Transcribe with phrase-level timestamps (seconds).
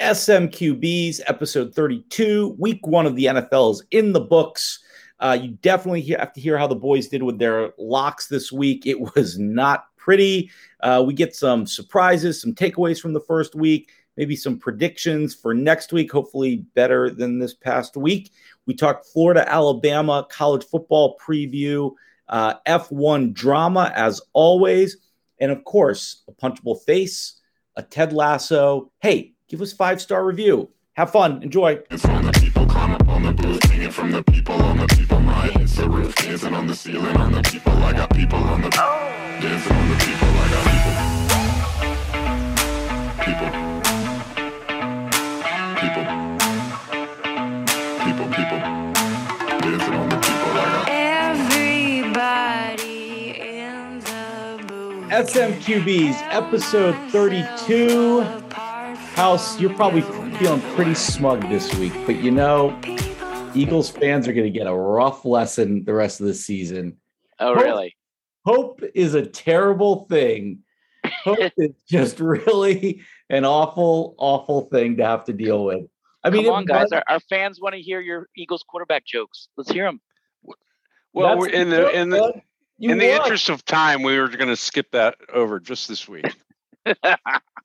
[0.00, 2.56] SMQBs, episode 32.
[2.58, 4.80] Week one of the NFL is in the books.
[5.20, 8.86] Uh, you definitely have to hear how the boys did with their locks this week.
[8.86, 10.50] It was not pretty.
[10.80, 15.54] Uh, we get some surprises, some takeaways from the first week, maybe some predictions for
[15.54, 18.32] next week, hopefully better than this past week.
[18.66, 21.92] We talked Florida, Alabama college football preview,
[22.28, 24.96] uh, F1 drama as always,
[25.38, 27.40] and of course, a punchable face,
[27.76, 28.90] a Ted Lasso.
[29.00, 30.70] Hey, give us five star review.
[30.94, 31.42] Have fun.
[31.42, 31.80] Enjoy.
[31.90, 34.86] It's on the people, climb up on the booth, singing from the people on the
[34.86, 35.50] people mind.
[35.56, 37.72] It's the roof, dancing on the ceiling on the people.
[37.72, 40.28] I got people on the dancing on the people.
[40.28, 40.94] I got people.
[43.24, 43.50] People.
[45.80, 46.04] People.
[48.04, 48.26] People.
[48.36, 48.60] People.
[49.60, 50.50] Dancing on the people.
[50.52, 50.88] I got
[52.14, 52.60] everybody
[53.40, 55.10] in the booth.
[55.10, 58.43] SMQB's episode 32
[59.14, 60.00] House, you're probably
[60.38, 62.76] feeling pretty smug this week, but you know,
[63.54, 66.96] Eagles fans are going to get a rough lesson the rest of the season.
[67.38, 67.96] Oh, hope, really?
[68.44, 70.64] Hope is a terrible thing.
[71.22, 75.86] Hope is just really an awful, awful thing to have to deal with.
[76.24, 76.90] I mean, come on, guys.
[76.90, 79.46] Our, our, fans want to hear your Eagles quarterback jokes.
[79.56, 80.00] Let's hear them.
[81.12, 82.42] Well, in the in the
[82.80, 86.34] in the interest of time, we were going to skip that over just this week.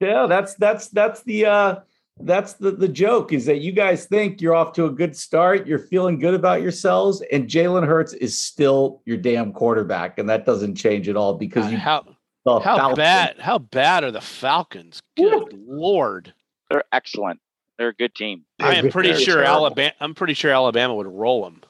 [0.00, 1.76] Yeah, that's that's that's the uh
[2.20, 5.66] that's the the joke is that you guys think you're off to a good start,
[5.66, 10.46] you're feeling good about yourselves, and Jalen Hurts is still your damn quarterback, and that
[10.46, 12.04] doesn't change at all because uh, you how
[12.44, 15.00] how bad how bad are the Falcons?
[15.16, 16.32] Good lord,
[16.70, 17.40] they're excellent.
[17.76, 18.44] They're a good team.
[18.58, 19.66] I am pretty sure terrible.
[19.66, 19.92] Alabama.
[20.00, 21.62] I'm pretty sure Alabama would roll them.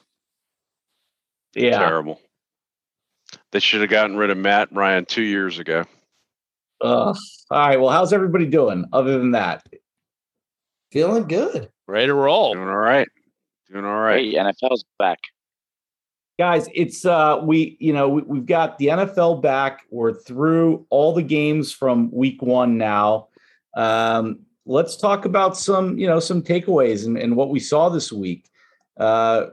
[1.53, 2.19] Yeah, terrible.
[3.51, 5.85] They should have gotten rid of Matt Ryan two years ago.
[6.81, 7.15] Ugh.
[7.51, 7.79] All right.
[7.79, 9.63] Well, how's everybody doing other than that?
[10.91, 11.69] Feeling good.
[11.87, 12.53] Ready to roll.
[12.53, 13.07] Doing all right.
[13.71, 14.25] Doing all right.
[14.25, 15.19] Hey, NFL's back.
[16.39, 19.81] Guys, it's uh we you know we, we've got the NFL back.
[19.91, 23.27] We're through all the games from week one now.
[23.75, 28.11] Um, let's talk about some, you know, some takeaways and, and what we saw this
[28.11, 28.49] week.
[28.97, 29.47] Uh,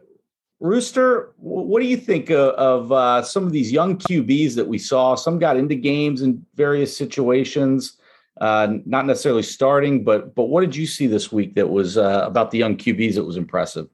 [0.61, 4.79] Rooster, what do you think of, of uh, some of these young QBs that we
[4.79, 5.15] saw?
[5.15, 7.99] Some got into games in various situations,
[8.41, 12.25] uh, not necessarily starting, but but what did you see this week that was uh,
[12.27, 13.89] about the young QBs that was impressive?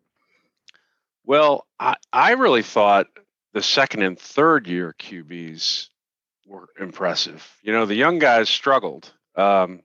[1.24, 3.06] Well, I, I really thought
[3.52, 5.88] the second and third year QBs
[6.46, 7.56] were impressive.
[7.62, 9.12] You know, the young guys struggled.
[9.36, 9.80] Um,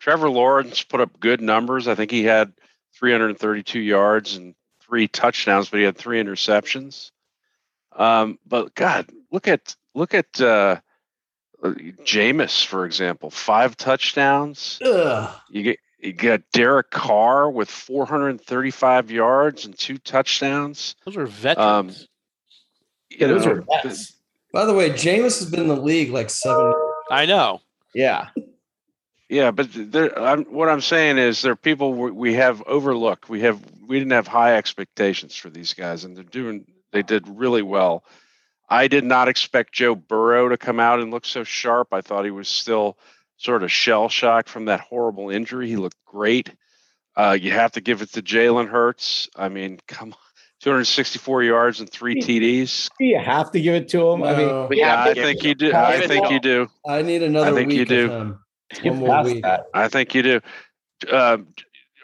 [0.00, 1.88] Trevor Lawrence put up good numbers.
[1.88, 2.52] I think he had
[2.98, 4.54] 332 yards and
[4.86, 7.10] three touchdowns, but he had three interceptions.
[7.92, 10.76] Um, but God, look at look at uh,
[11.62, 14.78] Jameis for example, five touchdowns.
[14.84, 15.34] Ugh.
[15.50, 20.94] You get you got Derek Carr with 435 yards and two touchdowns.
[21.04, 22.00] Those are veterans.
[22.00, 22.06] Um,
[23.10, 24.12] yeah, those know, are vets.
[24.52, 26.72] By the way, Jameis has been in the league like seven.
[27.10, 27.60] I know.
[27.94, 28.28] Yeah.
[29.28, 33.28] Yeah, but there, I'm, what I'm saying is there are people we have overlooked.
[33.28, 37.28] We have we didn't have high expectations for these guys, and they're doing they did
[37.28, 38.04] really well.
[38.68, 41.88] I did not expect Joe Burrow to come out and look so sharp.
[41.92, 42.98] I thought he was still
[43.36, 45.68] sort of shell shocked from that horrible injury.
[45.68, 46.52] He looked great.
[47.16, 49.28] Uh, you have to give it to Jalen Hurts.
[49.36, 50.18] I mean, come on.
[50.62, 52.88] 264 yards and three TDs.
[52.98, 54.20] Do you have to give it to him?
[54.20, 54.26] No.
[54.64, 55.72] I mean, yeah, I think you do.
[55.72, 56.68] I think you do.
[56.88, 57.50] I need another.
[57.50, 58.38] I think you do.
[58.82, 59.42] One more week.
[59.42, 59.66] That.
[59.74, 60.40] I think you do.
[61.08, 61.38] Uh,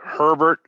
[0.05, 0.61] Herbert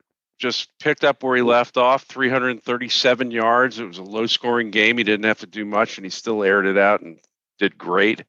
[0.44, 3.78] just picked up where he left off 337 yards.
[3.78, 4.99] It was a low scoring game.
[4.99, 7.19] He didn't have to do much, and he still aired it out and
[7.59, 8.25] did great.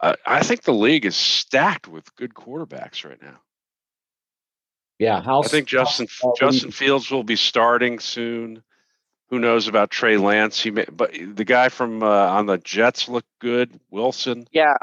[0.00, 3.40] Uh, I think the league is stacked with good quarterbacks right now.
[4.98, 8.62] Yeah, how I think Justin how, Justin Fields will be starting soon.
[9.28, 10.58] Who knows about Trey Lance?
[10.58, 13.78] He may, but the guy from uh, on the Jets looked good.
[13.90, 14.48] Wilson.
[14.50, 14.78] Yeah,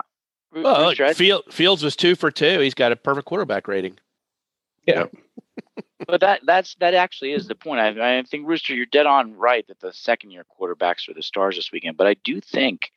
[0.53, 2.59] well, look, Field, Fields was two for two.
[2.59, 3.97] He's got a perfect quarterback rating.
[4.85, 5.05] Yeah.
[6.08, 7.79] But that that's that actually is the point.
[7.79, 11.23] I, I think Rooster, you're dead on right that the second year quarterbacks are the
[11.23, 11.97] stars this weekend.
[11.97, 12.91] But I do think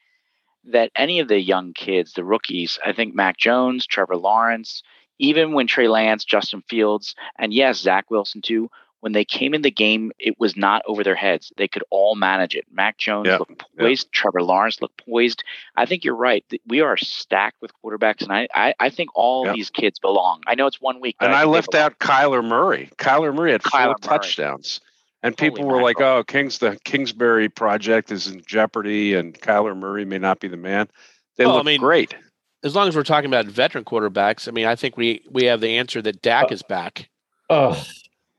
[0.65, 4.83] that any of the young kids, the rookies, I think Mac Jones, Trevor Lawrence,
[5.19, 8.71] even when Trey Lance, Justin Fields, and yes, Zach Wilson too,
[9.01, 11.53] when they came in the game, it was not over their heads.
[11.57, 12.65] They could all manage it.
[12.71, 13.41] Mac Jones yep.
[13.41, 14.07] looked poised.
[14.07, 14.13] Yep.
[14.13, 15.45] Trevor Lawrence looked poised.
[15.77, 16.45] I think you're right.
[16.67, 19.55] We are stacked with quarterbacks, and I, I, I think all yep.
[19.55, 20.43] these kids belong.
[20.47, 21.17] I know it's one week.
[21.21, 22.91] And I, I left out Kyler Murray.
[22.99, 23.97] Kyler Murray had Kyler four Murray.
[24.03, 24.81] touchdowns.
[25.23, 25.85] And people Holy were mackerel.
[25.85, 30.47] like, "Oh, Kings the Kingsbury project is in jeopardy, and Kyler Murray may not be
[30.47, 30.89] the man."
[31.37, 32.15] They well, look I mean, great.
[32.63, 35.61] as long as we're talking about veteran quarterbacks, I mean, I think we we have
[35.61, 37.09] the answer that Dak uh, is back.
[37.51, 37.85] Oh,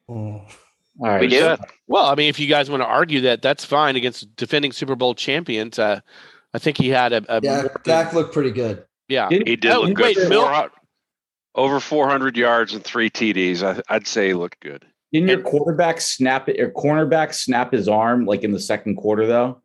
[0.09, 0.45] all
[0.99, 1.21] right.
[1.21, 1.55] We do.
[1.87, 4.95] Well, I mean, if you guys want to argue that, that's fine against defending Super
[4.95, 5.77] Bowl champions.
[5.79, 5.99] Uh,
[6.53, 8.83] I think he had a, a Yeah, Dak looked pretty good.
[9.07, 9.29] yeah.
[9.29, 10.17] He did Oh, look good.
[10.17, 10.69] wait, Mil-
[11.55, 13.63] over 400 yards and three TDs.
[13.63, 14.85] I, I'd say he looked good.
[15.11, 19.25] Didn't your quarterback snap it or cornerback snap his arm like in the second quarter
[19.25, 19.61] though?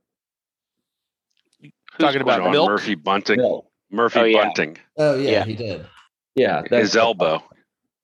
[1.98, 2.52] Talking about going?
[2.52, 2.70] Milk?
[2.70, 3.38] Murphy Bunting.
[3.38, 3.66] No.
[3.90, 4.42] Murphy Oh, yeah.
[4.42, 4.76] Bunting.
[4.96, 5.44] Oh yeah, Yeah.
[5.44, 5.86] he did.
[6.34, 7.42] Yeah, His elbow.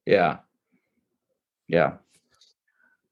[0.07, 0.39] Yeah.
[1.67, 1.95] Yeah.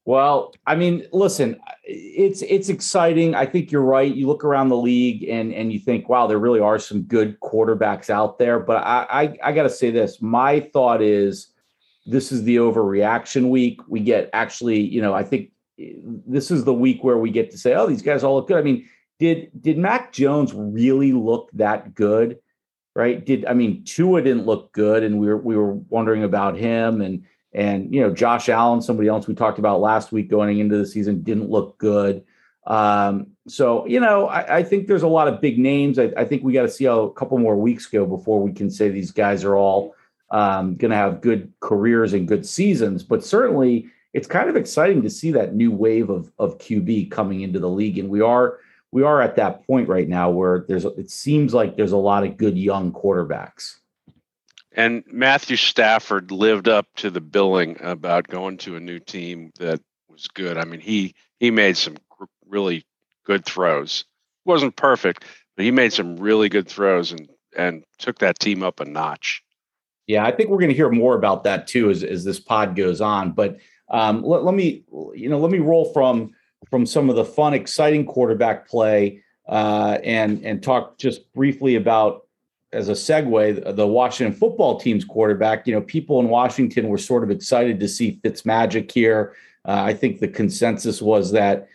[0.09, 3.35] Well, I mean, listen, it's it's exciting.
[3.35, 4.11] I think you're right.
[4.11, 7.39] You look around the league and and you think, wow, there really are some good
[7.41, 8.59] quarterbacks out there.
[8.59, 10.23] But I I, I got to say this.
[10.23, 11.49] My thought is,
[12.07, 13.83] this is the overreaction week.
[13.87, 17.59] We get actually, you know, I think this is the week where we get to
[17.59, 18.57] say, oh, these guys all look good.
[18.57, 18.89] I mean,
[19.19, 22.39] did did Mac Jones really look that good?
[22.97, 23.27] Right?
[23.27, 27.03] Did I mean Tua didn't look good, and we were we were wondering about him
[27.03, 30.77] and and you know Josh Allen, somebody else we talked about last week going into
[30.77, 32.25] the season, didn't look good.
[32.67, 35.99] Um, so you know, I, I think there's a lot of big names.
[35.99, 38.53] I, I think we got to see how a couple more weeks go before we
[38.53, 39.95] can say these guys are all
[40.31, 43.03] um, going to have good careers and good seasons.
[43.03, 47.41] But certainly, it's kind of exciting to see that new wave of of QB coming
[47.41, 48.59] into the league, and we are
[48.93, 52.25] we are at that point right now where there's it seems like there's a lot
[52.25, 53.77] of good young quarterbacks.
[54.79, 59.81] And Matthew Stafford lived up to the billing about going to a new team that
[60.09, 60.57] was good.
[60.57, 61.97] I mean, he he made some
[62.47, 62.85] really
[63.27, 64.05] good throws.
[64.45, 65.25] wasn't perfect,
[65.57, 69.43] but he made some really good throws and and took that team up a notch.
[70.07, 72.77] Yeah, I think we're going to hear more about that too as, as this pod
[72.77, 73.33] goes on.
[73.33, 73.59] But
[73.91, 76.31] um, let, let me, you know, let me roll from
[76.71, 82.28] from some of the fun, exciting quarterback play uh, and and talk just briefly about
[82.73, 85.67] as a segue the Washington football team's quarterback.
[85.67, 89.35] You know, people in Washington were sort of excited to see Fitzmagic here.
[89.65, 91.69] Uh, I think the consensus was that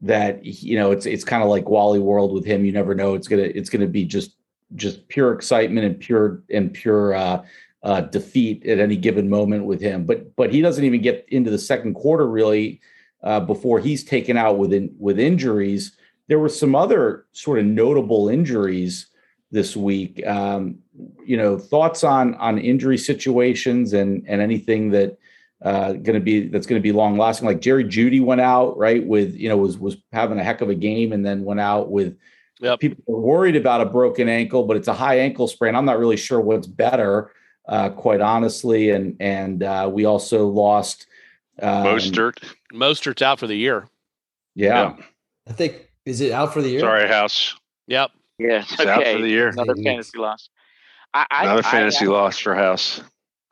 [0.00, 2.64] that you know it's it's kind of like Wally World with him.
[2.64, 3.14] You never know.
[3.14, 4.36] It's gonna it's gonna be just
[4.74, 7.44] just pure excitement and pure and pure uh,
[7.82, 10.04] uh, defeat at any given moment with him.
[10.04, 12.80] But but he doesn't even get into the second quarter really
[13.22, 15.96] uh, before he's taken out with in, with injuries.
[16.28, 19.06] There were some other sort of notable injuries
[19.56, 20.24] this week.
[20.26, 20.78] Um,
[21.24, 25.18] you know, thoughts on on injury situations and and anything that
[25.62, 28.76] uh going to be that's going to be long lasting like jerry Jeudy went out
[28.76, 31.60] right with you know was was having a heck of a game and then went
[31.60, 32.14] out with
[32.60, 32.80] Yep.
[32.80, 35.98] people were worried about a broken ankle but it's a high ankle sprain i'm not
[35.98, 37.32] really sure what's better
[37.68, 41.06] uh quite honestly and and uh we also lost
[41.62, 42.36] um, Mostert.
[42.74, 43.88] Mostert's out for the year.
[44.54, 44.94] yeah
[45.48, 46.80] I think is it out for the year?
[46.80, 47.54] Sorry, House.
[47.88, 48.10] Yep.
[48.38, 49.16] Yeah, it's He's out okay.
[49.16, 49.48] for the year.
[49.48, 49.84] Another mm-hmm.
[49.84, 50.48] fantasy loss.
[51.14, 53.00] I, I, Another I- fantasy loss for House.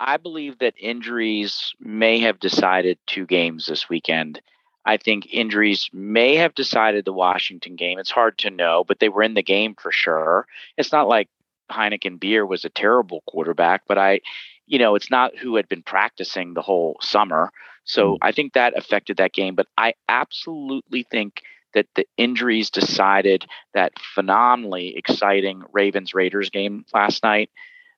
[0.00, 4.40] I believe that injuries may have decided two games this weekend.
[4.84, 7.98] I think injuries may have decided the Washington game.
[7.98, 10.46] It's hard to know, but they were in the game for sure.
[10.76, 11.28] It's not like
[11.70, 14.20] Heineken Beer was a terrible quarterback, but I,
[14.66, 17.50] you know, it's not who had been practicing the whole summer.
[17.84, 18.18] So mm.
[18.20, 19.54] I think that affected that game.
[19.54, 21.42] But I absolutely think
[21.74, 27.50] that the injuries decided that phenomenally exciting Ravens Raiders game last night.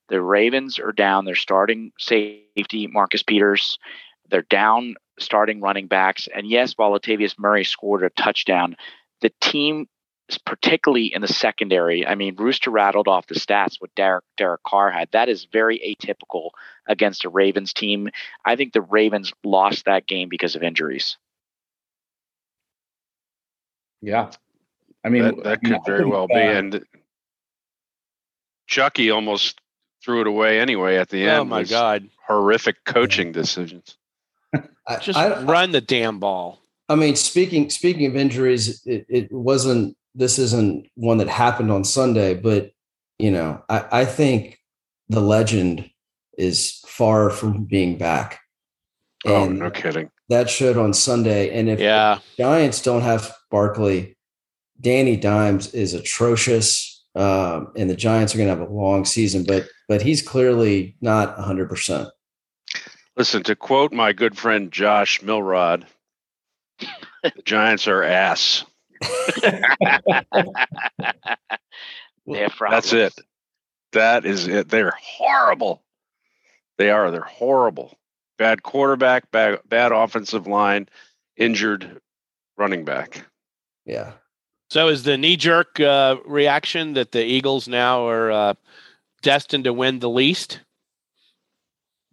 [0.08, 1.24] The Ravens are down.
[1.24, 3.78] They're starting safety Marcus Peters.
[4.30, 6.28] They're down starting running backs.
[6.34, 8.76] And yes, while Latavius Murray scored a touchdown,
[9.20, 9.88] the team,
[10.44, 14.90] particularly in the secondary, I mean, Rooster rattled off the stats what Derek Derek Carr
[14.90, 15.08] had.
[15.12, 16.50] That is very atypical
[16.86, 18.08] against a Ravens team.
[18.44, 21.16] I think the Ravens lost that game because of injuries.
[24.02, 24.30] Yeah
[25.04, 26.34] i mean that, that could I very think, well be.
[26.34, 26.84] uh, And
[28.66, 29.60] Chucky almost
[30.04, 31.40] threw it away anyway at the end.
[31.40, 32.08] Oh my God!
[32.26, 33.96] Horrific coaching decisions.
[34.88, 36.60] I, Just I, run the damn ball.
[36.88, 39.96] I mean, speaking speaking of injuries, it, it wasn't.
[40.14, 42.72] This isn't one that happened on Sunday, but
[43.18, 44.58] you know, I, I think
[45.08, 45.88] the legend
[46.36, 48.40] is far from being back,
[49.24, 50.10] Oh, no kidding.
[50.28, 51.56] that showed on Sunday.
[51.56, 52.18] And if Yeah.
[52.36, 54.16] Giants don't have Barkley,
[54.80, 59.44] Danny Dimes is atrocious, um, and the Giants are going to have a long season.
[59.44, 61.68] But but he's clearly not 100.
[61.68, 62.08] percent
[63.16, 65.86] Listen, to quote my good friend Josh Milrod,
[66.78, 68.64] the Giants are ass.
[72.26, 73.14] They That's it.
[73.92, 74.68] That is it.
[74.68, 75.82] They're horrible.
[76.76, 77.10] They are.
[77.10, 77.96] They're horrible.
[78.36, 80.88] Bad quarterback, bad, bad offensive line,
[81.36, 82.00] injured
[82.58, 83.24] running back.
[83.86, 84.12] Yeah.
[84.68, 88.54] So is the knee jerk uh, reaction that the Eagles now are uh,
[89.22, 90.60] destined to win the East?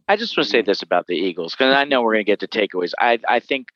[0.07, 2.31] I just want to say this about the Eagles because I know we're going to
[2.35, 2.91] get to takeaways.
[2.99, 3.69] I I think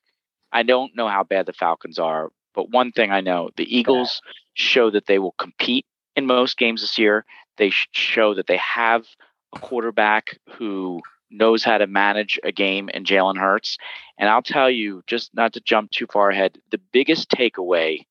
[0.52, 4.22] I don't know how bad the Falcons are, but one thing I know: the Eagles
[4.54, 5.86] show that they will compete
[6.16, 7.26] in most games this year.
[7.58, 9.06] They show that they have
[9.56, 13.78] a quarterback who knows how to manage a game in Jalen Hurts.
[14.18, 18.06] And I'll tell you, just not to jump too far ahead, the biggest takeaway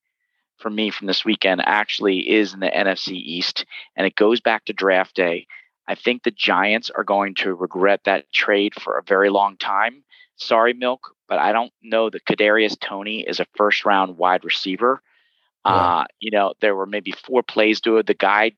[0.59, 4.65] for me from this weekend actually is in the NFC East, and it goes back
[4.67, 5.47] to draft day.
[5.89, 10.03] I think the Giants are going to regret that trade for a very long time.
[10.37, 15.01] Sorry, Milk, but I don't know that Kadarius Toney is a first round wide receiver.
[15.65, 18.07] Uh, you know, there were maybe four plays to it.
[18.07, 18.53] The guy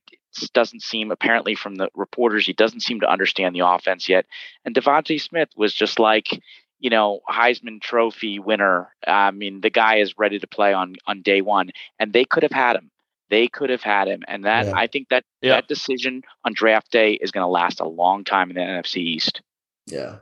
[0.53, 4.27] doesn't seem, apparently from the reporters, he doesn't seem to understand the offense yet.
[4.65, 6.41] And DeVonta Smith was just like,
[6.79, 8.89] you know, Heisman Trophy winner.
[9.07, 12.43] I mean, the guy is ready to play on on day one, and they could
[12.43, 12.91] have had him.
[13.31, 14.73] They could have had him, and that yeah.
[14.75, 15.57] I think that yeah.
[15.57, 18.99] that decision on draft day is going to last a long time in the NFC
[18.99, 19.43] East.
[19.87, 20.19] Yeah.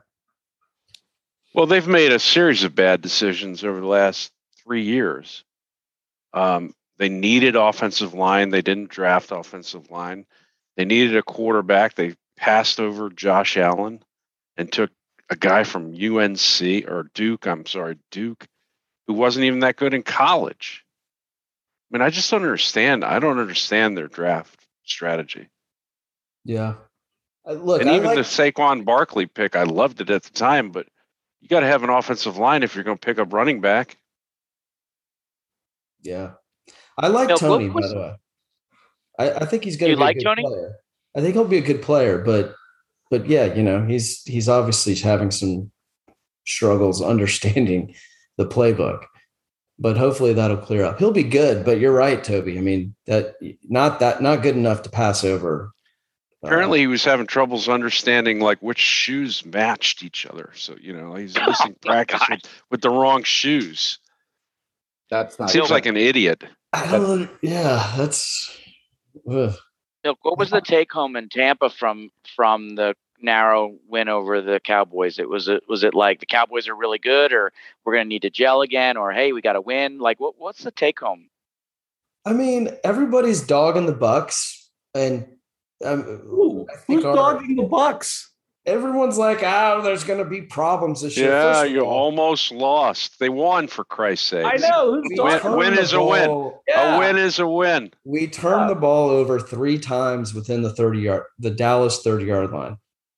[1.55, 4.31] Well, they've made a series of bad decisions over the last
[4.63, 5.45] three years.
[6.35, 8.51] Um, they needed offensive line.
[8.51, 10.27] They didn't draft offensive line.
[10.77, 11.95] They needed a quarterback.
[11.95, 14.03] They passed over Josh Allen
[14.57, 14.91] and took
[15.31, 17.47] a guy from UNC or Duke.
[17.47, 18.47] I'm sorry, Duke,
[19.07, 20.85] who wasn't even that good in college.
[21.91, 23.05] I mean, I just don't understand.
[23.05, 25.49] I don't understand their draft strategy.
[26.45, 26.75] Yeah.
[27.47, 30.33] Uh, look, and I even like- the Saquon Barkley pick, I loved it at the
[30.33, 30.87] time, but
[31.41, 33.99] you got to have an offensive line if you're going to pick up running back.
[36.03, 36.33] Yeah.
[36.99, 38.17] I like now, Toney, was, by the way.
[39.19, 40.43] I, I think he's going to be like a good Toney?
[40.43, 40.77] player.
[41.17, 42.55] I think he'll be a good player, but
[43.11, 45.71] but yeah, you know, he's he's obviously having some
[46.47, 47.95] struggles understanding
[48.37, 49.05] the playbook.
[49.79, 50.99] But hopefully that'll clear up.
[50.99, 52.57] He'll be good, but you're right, Toby.
[52.57, 53.35] I mean, that
[53.65, 55.71] not that not good enough to pass over.
[56.43, 60.51] Apparently, uh, he was having troubles understanding like which shoes matched each other.
[60.55, 63.99] So you know, he's missing oh, practice with, with, the wrong shoes.
[65.11, 66.43] That's not seems like an idiot.
[66.77, 67.31] I don't.
[67.43, 68.55] Yeah, that's.
[69.31, 69.55] Ugh.
[70.23, 75.19] what was the take home in Tampa from from the narrow win over the Cowboys?
[75.19, 77.53] It was it was it like the Cowboys are really good, or
[77.85, 79.99] we're going to need to gel again, or hey, we got to win?
[79.99, 81.29] Like, what what's the take home?
[82.27, 85.27] I mean, everybody's dogging the Bucks, and
[85.85, 88.33] um, Ooh, who's dogging the Bucks?
[88.67, 91.31] Everyone's like, oh, there's going to be problems this year.
[91.31, 93.19] Yeah, you almost lost.
[93.19, 94.45] They won for Christ's sake.
[94.45, 95.01] I know.
[95.03, 96.53] Win, win is a win.
[96.69, 96.97] Yeah.
[96.97, 97.93] A win is a win.
[98.05, 98.75] We turned yeah.
[98.75, 102.77] the ball over three times within the 30 yard, the Dallas 30 yard line.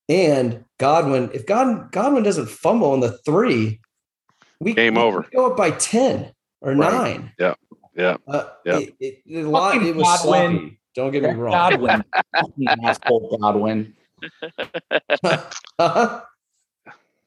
[0.08, 3.80] And Godwin, if God, Godwin doesn't fumble on the three,
[4.60, 5.20] we game we, over.
[5.20, 6.92] We go up by 10 or right.
[6.92, 7.32] nine.
[7.38, 7.54] Yeah.
[7.94, 8.16] Yeah.
[8.26, 8.78] Uh, yeah.
[8.78, 10.52] It, it, it, lot, it was Godwin.
[10.52, 10.80] sloppy.
[10.94, 11.52] Don't get me wrong.
[11.52, 12.04] Godwin.
[12.84, 13.38] asshole
[14.48, 15.40] Godwin.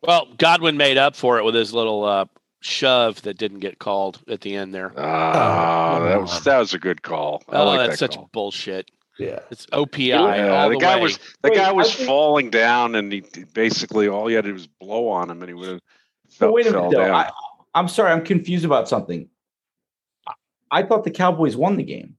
[0.01, 2.25] well, Godwin made up for it with his little uh,
[2.61, 4.91] shove that didn't get called at the end there.
[4.95, 7.43] Oh, that was that was a good call.
[7.49, 8.89] I oh, like that's that such bullshit.
[9.19, 10.07] Yeah, it's OPI.
[10.07, 11.01] Yeah, the, the, guy way.
[11.03, 14.49] was the wait, guy was think, falling down, and he basically all he had to
[14.49, 15.81] do was blow on him, and he would have.
[16.29, 17.13] Fell, wait a minute, though.
[17.13, 17.29] I,
[17.75, 19.27] I'm sorry, I'm confused about something.
[20.71, 22.15] I thought the Cowboys won the game.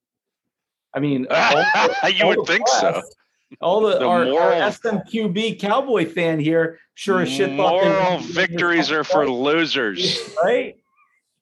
[0.94, 3.02] I mean, all, you all would think so
[3.60, 8.18] all the, the our, moral, our, SMQB cowboy fan here sure as shit thought moral
[8.20, 10.76] victories are for losers, right?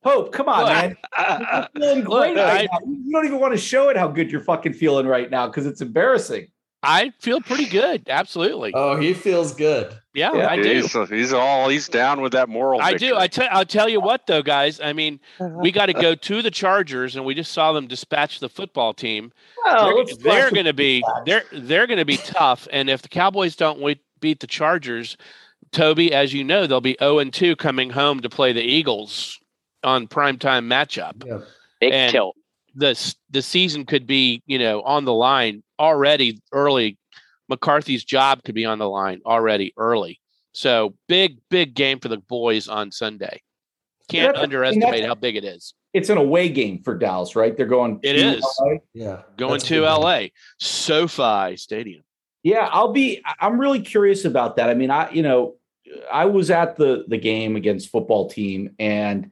[0.03, 0.97] Hope, come on, man.
[1.19, 2.87] You're feeling great Look, right I, now.
[2.87, 5.67] You don't even want to show it how good you're fucking feeling right now because
[5.67, 6.49] it's embarrassing.
[6.83, 8.09] I feel pretty good.
[8.09, 8.73] Absolutely.
[8.75, 9.95] Oh, he feels good.
[10.15, 10.49] Yeah, yeah.
[10.49, 10.81] I do.
[10.81, 12.81] He's, he's, all he's down with that moral.
[12.81, 13.09] I victory.
[13.09, 13.17] do.
[13.17, 14.81] I tell I'll tell you what though, guys.
[14.81, 18.41] I mean, we got to go to the Chargers, and we just saw them dispatch
[18.41, 19.31] the football team.
[19.65, 23.09] Well, they're, they're going to be they're they're going to be tough, and if the
[23.09, 25.17] Cowboys don't beat the Chargers,
[25.73, 28.63] Toby, as you know, they'll be zero oh and two coming home to play the
[28.63, 29.39] Eagles
[29.85, 31.25] on primetime matchup.
[31.27, 31.41] Yeah.
[31.81, 32.37] Big and tilt.
[32.75, 36.99] The the season could be you know on the line already early.
[37.49, 40.21] McCarthy's job could be on the line already early.
[40.53, 43.43] So big, big game for the boys on Sunday.
[44.09, 45.75] Can't underestimate how big it is.
[45.93, 47.57] It's an away game for Dallas, right?
[47.57, 48.01] They're going.
[48.03, 48.45] It is.
[48.61, 48.75] LA.
[48.95, 50.27] Yeah, going to LA,
[50.59, 52.03] SoFi Stadium.
[52.43, 53.23] Yeah, I'll be.
[53.41, 54.71] I'm really curious about that.
[54.71, 55.57] I mean, I you know,
[56.11, 59.31] I was at the the game against football team, and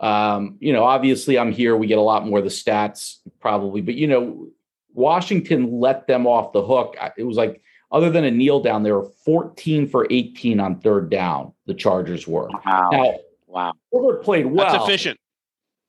[0.00, 1.76] um, you know, obviously I'm here.
[1.76, 4.48] We get a lot more of the stats probably, but you know,
[4.94, 6.96] Washington let them off the hook.
[7.16, 11.10] It was like other than a kneel down, they were 14 for 18 on third
[11.10, 11.52] down.
[11.66, 12.48] The Chargers were.
[12.48, 12.88] Wow.
[12.92, 13.14] Now,
[13.46, 13.72] wow.
[13.92, 14.72] Herbert played well.
[14.72, 15.18] That's efficient.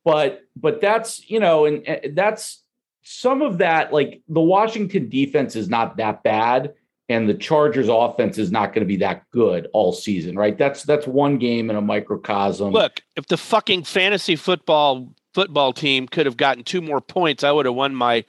[0.04, 2.64] But but that's you know, and, and that's
[3.04, 6.74] some of that, like the Washington defense is not that bad,
[7.12, 10.58] and the Chargers offense is not going to be that good all season, right?
[10.58, 12.72] That's that's one game in a microcosm.
[12.72, 17.52] Look, if the fucking fantasy football football team could have gotten two more points, I
[17.52, 18.26] would have won my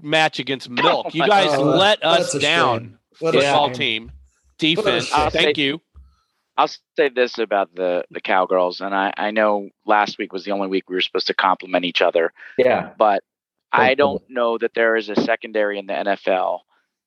[0.00, 1.14] match against oh Milk.
[1.14, 2.98] You guys oh, let us down.
[3.14, 4.10] Football team
[4.58, 5.08] defense.
[5.08, 5.80] Thank say, you.
[6.56, 10.52] I'll say this about the the Cowgirls, and I I know last week was the
[10.52, 12.32] only week we were supposed to compliment each other.
[12.58, 13.22] Yeah, but
[13.72, 16.60] I don't know that there is a secondary in the NFL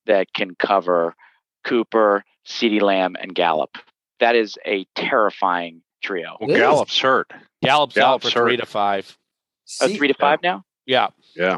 [0.08, 1.16] that can cover
[1.64, 3.78] Cooper, CeeDee Lamb, and Gallup.
[4.20, 6.38] That is a terrifying trio.
[6.40, 7.32] Well, Gallup's hurt.
[7.62, 8.46] Gallup's, Gallup's out for hurt.
[8.48, 9.18] three to five.
[9.82, 10.64] Oh, three to five now?
[10.86, 11.10] Yeah.
[11.36, 11.58] Yeah.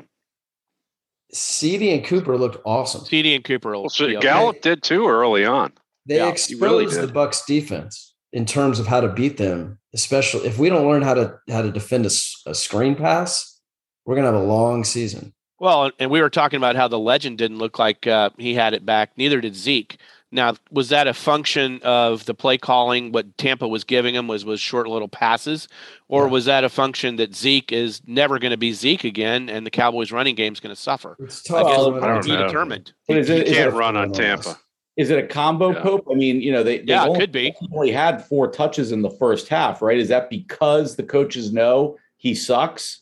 [1.34, 3.01] CeeDee and Cooper looked awesome.
[3.01, 3.72] CeeDee and Cooper.
[3.72, 5.74] Well, so Gallup did too early on.
[6.06, 10.48] They yeah, exposed really the Bucks defense in terms of how to beat them, especially
[10.48, 12.12] if we don't learn how to how to defend a,
[12.48, 13.60] a screen pass,
[14.06, 15.34] we're gonna have a long season.
[15.60, 18.74] Well, and we were talking about how the legend didn't look like uh, he had
[18.74, 19.12] it back.
[19.18, 19.98] Neither did Zeke.
[20.32, 23.12] Now, was that a function of the play calling?
[23.12, 25.68] What Tampa was giving him was was short little passes,
[26.08, 26.30] or yeah.
[26.30, 29.72] was that a function that Zeke is never going to be Zeke again, and the
[29.72, 31.18] Cowboys' running game is going to suffer?
[31.20, 31.66] It's tough.
[31.66, 32.46] I, guess, I don't be know.
[32.46, 32.94] determined.
[33.08, 34.60] He, is it, he can't run on Tampa.
[34.98, 35.82] Is it a combo yeah.
[35.82, 36.08] pope?
[36.12, 37.56] I mean, you know, they, they yeah, only, could be.
[37.74, 39.98] Only had four touches in the first half, right?
[39.98, 43.00] Is that because the coaches know he sucks?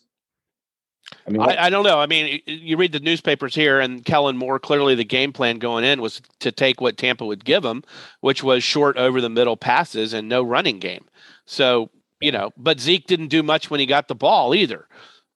[1.27, 1.99] I mean, I, I, don't know.
[1.99, 5.83] I mean, you read the newspapers here, and Kellen Moore clearly the game plan going
[5.83, 7.83] in was to take what Tampa would give him,
[8.21, 11.05] which was short over the middle passes and no running game.
[11.45, 14.87] So you know, but Zeke didn't do much when he got the ball either.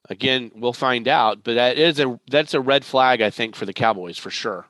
[0.10, 3.66] Again, we'll find out, but that is a that's a red flag, I think, for
[3.66, 4.66] the Cowboys for sure.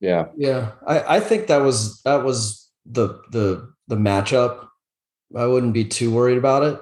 [0.00, 0.72] Yeah, yeah.
[0.86, 4.68] I, I think that was that was the the the matchup.
[5.36, 6.80] I wouldn't be too worried about it.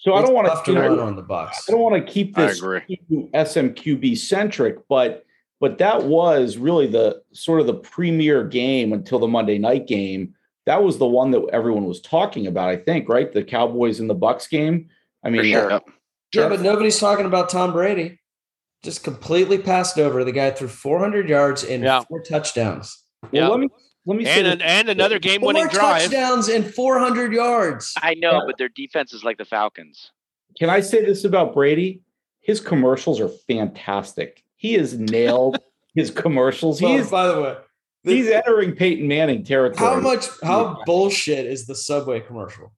[0.00, 1.68] So it's I don't want to run on the Bucks.
[1.68, 5.26] I don't want to keep this SMQB centric, but
[5.60, 10.34] but that was really the sort of the premier game until the Monday night game.
[10.64, 12.70] That was the one that everyone was talking about.
[12.70, 13.30] I think, right?
[13.30, 14.88] The Cowboys and the Bucks game.
[15.22, 15.70] I mean, sure.
[15.70, 15.78] yeah,
[16.34, 18.20] yeah, but nobody's talking about Tom Brady.
[18.82, 20.24] Just completely passed over.
[20.24, 22.02] The guy threw 400 yards and yeah.
[22.08, 23.04] four touchdowns.
[23.24, 23.48] Well, yeah.
[23.48, 23.68] let me
[24.06, 26.02] let me and, an, and another game winning drive.
[26.02, 27.92] touchdowns and 400 yards.
[28.00, 28.40] I know, yeah.
[28.46, 30.10] but their defense is like the Falcons.
[30.58, 32.00] Can I say this about Brady?
[32.40, 34.42] His commercials are fantastic.
[34.56, 35.58] He has nailed
[35.94, 36.80] his commercials.
[36.80, 37.56] Well, he's, by the way,
[38.04, 39.94] the, he's entering Peyton Manning territory.
[39.94, 40.26] How much?
[40.42, 40.84] How yeah.
[40.86, 42.72] bullshit is the Subway commercial?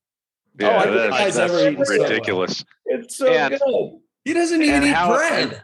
[0.59, 2.65] Yeah, oh, I that, guys that's, that's ridiculous.
[2.87, 4.01] It's so and, good.
[4.25, 5.63] He doesn't even eat how, bread.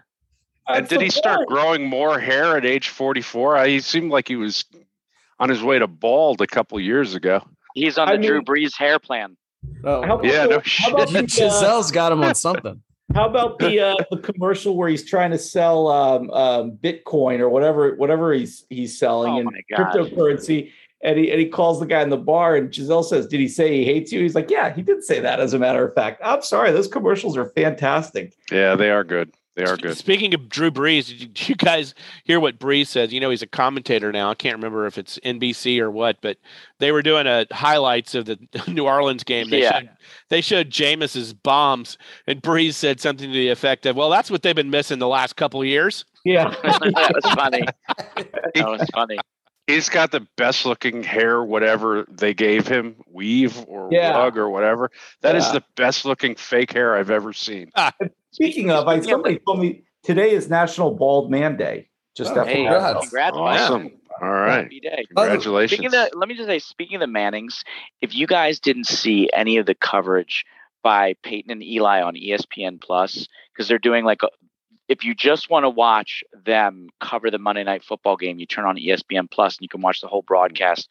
[0.68, 3.64] And, and did he start growing more hair at age 44?
[3.66, 4.64] He seemed like he was
[5.38, 7.42] on his way to bald a couple years ago.
[7.74, 9.36] He's on the I Drew Brees hair plan.
[9.84, 10.94] Oh, yeah, the, no shit.
[10.94, 12.82] The, Gisele's got him on something.
[13.14, 17.48] How about the uh, the commercial where he's trying to sell um, um, Bitcoin or
[17.48, 20.70] whatever whatever he's he's selling oh in cryptocurrency,
[21.02, 23.48] and he and he calls the guy in the bar, and Gisele says, "Did he
[23.48, 25.94] say he hates you?" He's like, "Yeah, he did say that." As a matter of
[25.94, 28.34] fact, I'm sorry, those commercials are fantastic.
[28.52, 29.32] Yeah, they are good.
[29.58, 29.96] They are good.
[29.96, 31.92] Speaking of Drew Brees, did you guys
[32.22, 33.12] hear what Brees says?
[33.12, 34.30] You know, he's a commentator now.
[34.30, 36.36] I can't remember if it's NBC or what, but
[36.78, 39.50] they were doing a highlights of the New Orleans game.
[39.50, 39.80] They yeah.
[39.80, 39.90] Showed,
[40.28, 44.42] they showed Jameis's bombs, and Brees said something to the effect of, "Well, that's what
[44.42, 47.64] they've been missing the last couple of years." Yeah, that was funny.
[48.54, 49.18] That was funny.
[49.68, 54.14] He's got the best looking hair, whatever they gave him, weave or yeah.
[54.14, 54.90] wug or whatever.
[55.20, 55.42] That yeah.
[55.42, 57.70] is the best looking fake hair I've ever seen.
[57.76, 57.92] Ah.
[58.30, 61.90] Speaking of, I, somebody told me today is National Bald Man Day.
[62.16, 63.82] Just oh, hey, congrats, awesome.
[63.82, 63.92] Man.
[64.22, 64.72] All right.
[65.08, 65.78] Congratulations.
[65.78, 67.62] Speaking of let me just say, speaking of the Mannings,
[68.00, 70.46] if you guys didn't see any of the coverage
[70.82, 74.28] by Peyton and Eli on ESPN Plus, because they're doing like a,
[74.88, 78.64] if you just want to watch them cover the Monday night football game, you turn
[78.64, 80.28] on ESPN Plus and you can watch the whole mm-hmm.
[80.28, 80.88] broadcast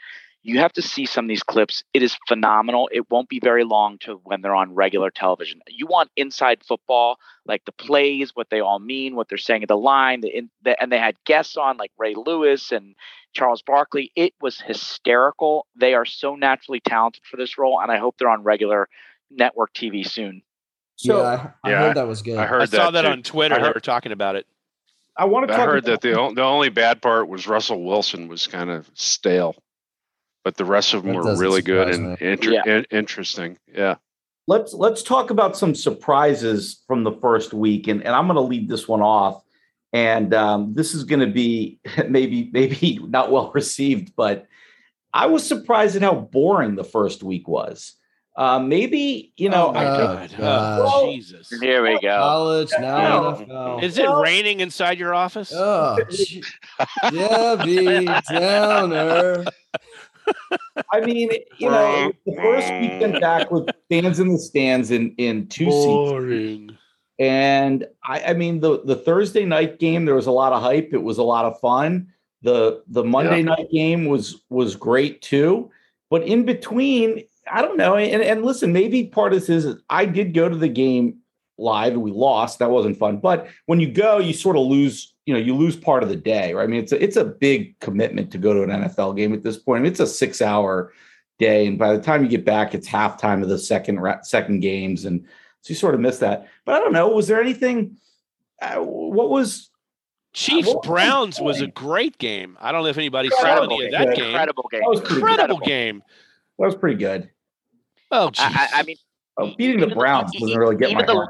[0.48, 1.84] you have to see some of these clips.
[1.94, 2.90] It is phenomenal.
[2.94, 5.60] It won't be very long to when they're on regular television.
[5.68, 9.68] You want inside football, like the plays, what they all mean, what they're saying at
[9.68, 12.96] the line, the, in, the, and they had guests on like Ray Lewis and
[13.34, 14.14] Charles Barkley.
[14.16, 15.68] It was hysterical.
[15.76, 18.88] They are so naturally talented for this role, and I hope they're on regular
[19.30, 20.44] network TV soon.
[20.98, 22.38] So yeah, I, I yeah, heard that was good.
[22.38, 23.56] I heard I saw that, that on Twitter.
[23.56, 24.46] Heard, they were talking about it.
[25.16, 25.54] I want to.
[25.54, 29.56] I heard that the the only bad part was Russell Wilson was kind of stale
[30.48, 32.84] but the rest of them that were really good and inter- yeah.
[32.90, 33.58] interesting.
[33.76, 33.96] Yeah.
[34.48, 38.42] Let's let's talk about some surprises from the first week, and, and I'm going to
[38.42, 39.44] lead this one off.
[39.92, 44.48] And um, this is going to be maybe maybe not well received, but
[45.14, 47.97] I was surprised at how boring the first week was.
[48.38, 49.70] Uh, maybe you know.
[49.70, 50.36] Oh my God!
[50.38, 51.50] Oh, Jesus!
[51.60, 52.20] Here we go.
[52.20, 53.34] College now.
[53.34, 53.84] NFL.
[53.84, 55.52] Is it raining inside your office?
[55.56, 55.98] Oh,
[57.10, 59.44] Debbie Downer.
[60.94, 65.48] I mean, you know, the first weekend back with fans in the stands in in
[65.48, 66.70] two Boring.
[66.70, 66.80] seats.
[67.18, 70.94] And I, I mean, the the Thursday night game, there was a lot of hype.
[70.94, 72.14] It was a lot of fun.
[72.44, 73.56] The the Monday yeah.
[73.56, 75.72] night game was was great too.
[76.12, 77.96] But in between, I don't know.
[77.96, 81.20] And, and listen, maybe part of this is I did go to the game
[81.58, 82.60] live and we lost.
[82.60, 83.18] That wasn't fun.
[83.18, 86.16] But when you go, you sort of lose, you know, you lose part of the
[86.16, 86.64] day, right?
[86.64, 89.44] I mean, it's a, it's a big commitment to go to an NFL game at
[89.44, 89.80] this point.
[89.80, 90.94] I mean, it's a six hour
[91.40, 91.68] day.
[91.68, 95.06] And by the time you get back, it's halftime of the second, second games.
[95.06, 95.26] And
[95.62, 96.48] so you sort of miss that.
[96.66, 97.10] But I don't know.
[97.10, 97.98] Was there anything,
[98.62, 99.70] uh, what was,
[100.34, 102.58] Chiefs Browns was a great game.
[102.62, 104.26] I don't know if anybody saw any of that game.
[104.26, 104.82] Incredible game.
[104.84, 106.04] That incredible game.
[106.60, 107.32] That was pretty good.
[108.12, 108.98] Oh, I, I, mean,
[109.38, 111.30] oh, beating the Browns the, doesn't really get my the, heart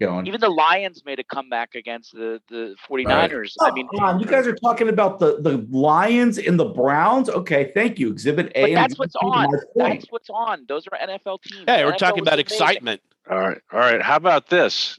[0.00, 0.26] going.
[0.26, 3.08] Even the Lions made a comeback against the, the 49ers.
[3.08, 3.50] Right.
[3.60, 7.28] Oh, I mean, on, you guys are talking about the, the Lions and the Browns.
[7.28, 8.10] Okay, thank you.
[8.10, 8.62] Exhibit A.
[8.62, 9.48] But that's what's on.
[9.76, 10.64] That's what's on.
[10.68, 11.64] Those are NFL teams.
[11.66, 13.00] Hey, we're NFL talking about excitement.
[13.30, 13.58] All right.
[13.72, 14.02] All right.
[14.02, 14.98] How about this?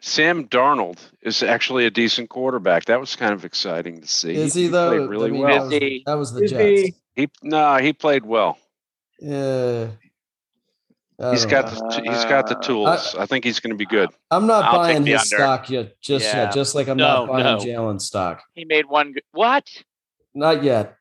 [0.00, 2.84] Sam Darnold is actually a decent quarterback.
[2.84, 4.34] That was kind of exciting to see.
[4.34, 4.90] Is he, he though?
[4.90, 5.68] Played really I mean, well.
[5.70, 6.80] That was, that was the Is Jets.
[6.82, 6.94] he?
[7.16, 8.58] He no, he played well.
[9.18, 9.88] Yeah.
[11.20, 11.88] I He's don't got know.
[11.90, 13.14] the he's got the uh, tools.
[13.16, 14.10] I, think he's going to be good.
[14.32, 15.44] I'm not I'll buying take the his under.
[15.44, 16.44] stock yet, just Yeah.
[16.44, 16.52] yet.
[16.54, 17.58] Just like I'm No, not buying no.
[17.58, 18.42] Jalen stock.
[18.54, 19.12] He made one.
[19.12, 19.64] Good, what?
[20.34, 20.96] Not yet.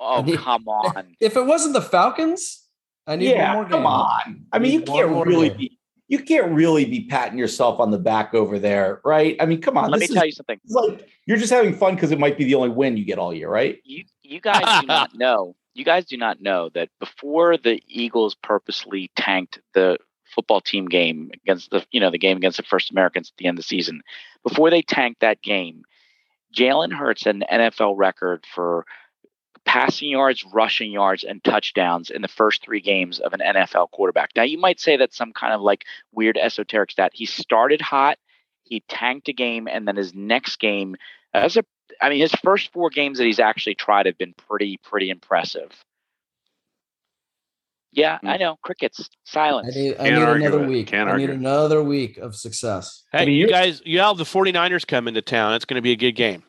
[0.00, 1.14] Oh, I need- come on.
[1.20, 2.64] If it wasn't the Falcons,
[3.06, 3.70] I need yeah, one more game.
[3.72, 4.46] come on.
[4.52, 5.58] I mean, you can't really game.
[5.58, 9.34] be you can't really be patting yourself on the back over there, right?
[9.40, 9.90] I mean, come on.
[9.90, 10.60] Let me is tell you something.
[10.68, 13.32] like you're just having fun because it might be the only win you get all
[13.32, 13.78] year, right?
[13.84, 15.54] You you guys do not know.
[15.74, 19.98] You guys do not know that before the Eagles purposely tanked the
[20.34, 23.46] football team game against the you know the game against the First Americans at the
[23.46, 24.02] end of the season,
[24.42, 25.84] before they tanked that game,
[26.54, 28.84] Jalen Hurts an NFL record for
[29.64, 34.30] passing yards, rushing yards, and touchdowns in the first three games of an NFL quarterback.
[34.34, 37.12] Now you might say that's some kind of like weird esoteric stat.
[37.14, 38.18] He started hot,
[38.64, 40.96] he tanked a game, and then his next game,
[41.34, 41.64] as a
[42.02, 45.70] I mean, his first four games that he's actually tried have been pretty, pretty impressive.
[47.92, 48.26] Yeah, Hmm.
[48.28, 48.56] I know.
[48.62, 49.76] Crickets, I silence.
[49.76, 50.68] need, I need another it.
[50.68, 50.86] week.
[50.88, 51.34] Can't I need argue.
[51.40, 53.02] another week of success.
[53.12, 55.54] Hey, I mean, you guys, you have the 49ers come into town.
[55.54, 56.42] It's going to be a good game.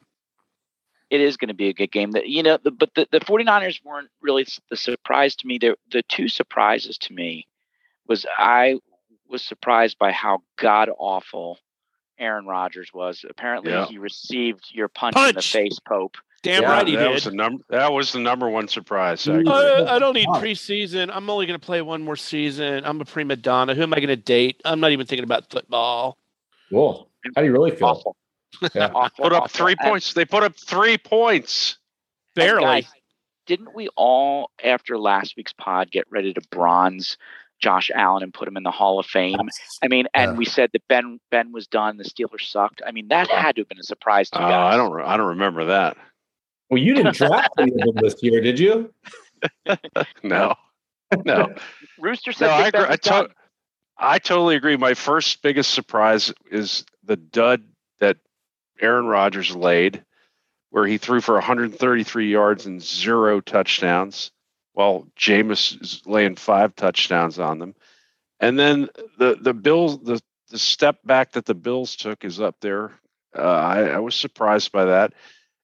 [1.10, 2.12] It is going to be a good game.
[2.12, 5.58] That you know, the, but the, the 49ers weren't really the surprise to me.
[5.60, 7.46] The the two surprises to me
[8.08, 8.80] was I
[9.30, 11.60] was surprised by how god awful
[12.19, 13.26] Aaron Rodgers was.
[13.30, 13.86] Apparently, Yeah.
[13.86, 16.17] he received your punch, in the face, Pope.
[16.43, 17.13] Damn Yeah, right he that did.
[17.13, 17.63] was the number.
[17.69, 19.26] That was the number one surprise.
[19.28, 19.47] Actually.
[19.47, 21.10] I, I don't need preseason.
[21.13, 22.84] I'm only going to play one more season.
[22.86, 23.73] I'm a prima donna.
[23.76, 24.62] Who am I going to date?
[24.65, 26.17] I'm not even thinking about football.
[26.69, 27.10] Cool.
[27.36, 27.88] How do you really feel?
[27.88, 28.15] Awful.
[28.76, 28.91] Yeah.
[28.93, 29.58] Awful, Put up awful.
[29.65, 30.13] three And- points.
[30.13, 31.78] They put up three points.
[32.36, 32.63] and Barely.
[32.63, 32.88] guys,
[33.45, 37.17] didn't we all, after last week's pod, get ready to bronze
[37.63, 39.38] Josh Allen and put him in the Hall of Fame?
[39.82, 40.38] I mean, and Yeah.
[40.38, 41.95] we said that Ben Ben was done.
[41.97, 42.82] The Steelers sucked.
[42.86, 44.73] I mean, that had to have been a surprise to Uh, you guys.
[44.73, 44.91] I don't.
[44.91, 45.95] re- I don't remember that.
[46.69, 48.93] Well, you didn't draft any of them this year, did you?
[50.23, 50.56] No,
[51.26, 51.54] no.
[51.99, 52.86] Rooster said No, I agree.
[52.88, 53.30] I, to-
[53.97, 54.78] I totally agree.
[54.78, 57.63] My first biggest surprise is the dud
[57.99, 58.17] that
[58.82, 60.04] Aaron Rodgers laid,
[60.69, 64.32] where he threw for 133 yards and zero touchdowns,
[64.73, 67.75] while Jameis is laying five touchdowns on them.
[68.39, 72.57] And then the the Bills, the the step back that the Bills took is up
[72.62, 72.91] there.
[73.38, 75.13] Uh, I, I was surprised by that,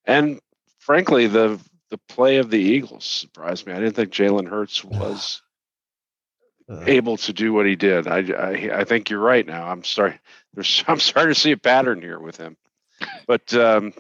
[0.05, 0.39] and
[0.79, 3.73] frankly, the the play of the Eagles surprised me.
[3.73, 5.41] I didn't think Jalen Hurts was
[6.69, 8.07] Uh, able to do what he did.
[8.07, 9.67] I, I, I think you're right now.
[9.67, 10.19] I'm sorry.
[10.53, 12.57] There's, I'm starting to see a pattern here with him.
[13.25, 13.93] But um,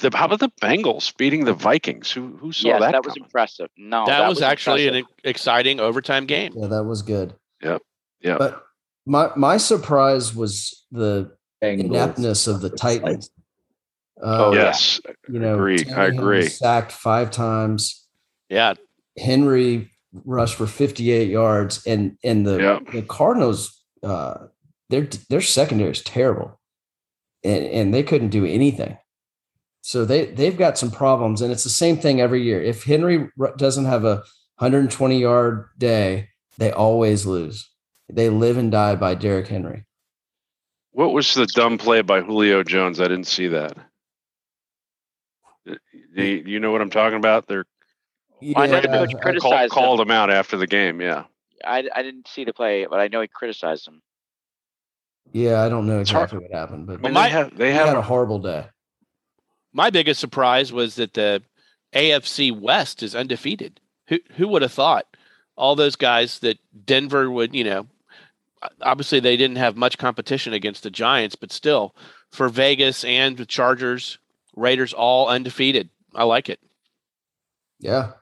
[0.00, 2.10] the, how about the Bengals beating the Vikings?
[2.10, 2.92] Who who saw yes, that?
[2.92, 3.68] that, was impressive.
[3.76, 5.06] No, that, was, actually impressive.
[5.24, 6.52] an exciting overtime game.
[6.56, 7.34] yeah, that was good.
[7.62, 7.82] Yep.
[8.22, 8.38] Yep.
[8.38, 8.62] But
[9.06, 11.84] my my surprise was the Bengals.
[11.84, 13.30] ineptness of the Titans.
[14.22, 14.62] Oh, Uh, yeah.
[14.62, 15.84] yes, you know, agree.
[15.94, 16.48] I agree.
[16.48, 18.06] Sacked five times.
[18.48, 18.74] Yeah.
[19.18, 19.90] Henry
[20.24, 22.78] rushed for 58 yards, and and the Yeah.
[22.92, 24.46] the Cardinals, uh,
[24.90, 26.60] their their secondary is terrible,
[27.44, 28.96] and and they couldn't do anything.
[29.82, 32.62] So they they've got some problems, and it's the same thing every year.
[32.62, 34.22] If Henry doesn't have a
[34.58, 37.68] 120 yard day, they always lose.
[38.08, 39.84] They live and die by Derrick Henry.
[40.92, 43.00] What was the dumb play by Julio Jones?
[43.00, 43.76] I didn't see that.
[45.68, 45.74] Uh,
[46.14, 47.48] do you, you know what I'm talking about?
[47.48, 47.64] They're
[48.54, 49.70] I know the coach I- criticized called, him.
[49.70, 51.00] called him out after the game.
[51.00, 51.24] Yeah.
[51.64, 54.02] I, I didn't see the play, but I know he criticized him.
[55.32, 58.02] Yeah, I don't know exactly what happened, but well, my, they have they had a
[58.02, 58.66] horrible day.
[59.72, 61.42] My biggest surprise was that the
[61.94, 63.80] AFC West is undefeated.
[64.08, 65.06] Who who would have thought?
[65.56, 67.86] All those guys that Denver would, you know,
[68.80, 71.94] obviously they didn't have much competition against the Giants, but still,
[72.30, 74.18] for Vegas and the Chargers,
[74.56, 75.88] Raiders all undefeated.
[76.14, 76.60] I like it.
[77.80, 78.12] Yeah.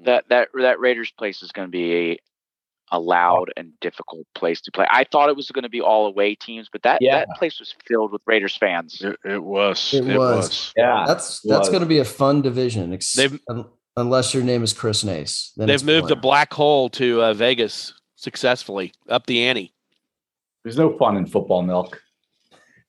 [0.00, 2.20] That that that Raiders place is going to be
[2.92, 4.86] a, a loud and difficult place to play.
[4.90, 7.18] I thought it was going to be all away teams, but that yeah.
[7.18, 9.00] that place was filled with Raiders fans.
[9.00, 9.94] It, it was.
[9.94, 10.48] It, it was.
[10.48, 10.72] was.
[10.76, 11.04] Yeah.
[11.06, 12.92] That's that's going to be a fun division.
[12.92, 13.18] Ex-
[13.96, 15.52] unless your name is Chris Nace.
[15.56, 19.74] they've moved a black hole to uh, Vegas successfully, up the ante.
[20.64, 22.00] There's no fun in football milk.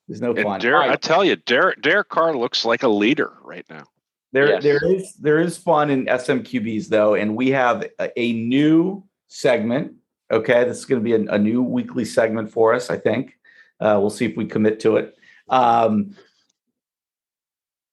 [0.08, 0.60] There's no fun.
[0.60, 0.92] Derek, right.
[0.92, 3.86] I tell you, Derek, Derek Carr looks like a leader right now.
[4.32, 4.63] There, yes.
[4.63, 9.96] there is there is fun in SMQBs though, and we have a, a new segment.
[10.32, 12.89] Okay, this is going to be a, a, new weekly segment for us.
[12.89, 13.38] I think
[13.80, 15.15] uh, we'll see if we commit to it.
[15.50, 16.15] Um,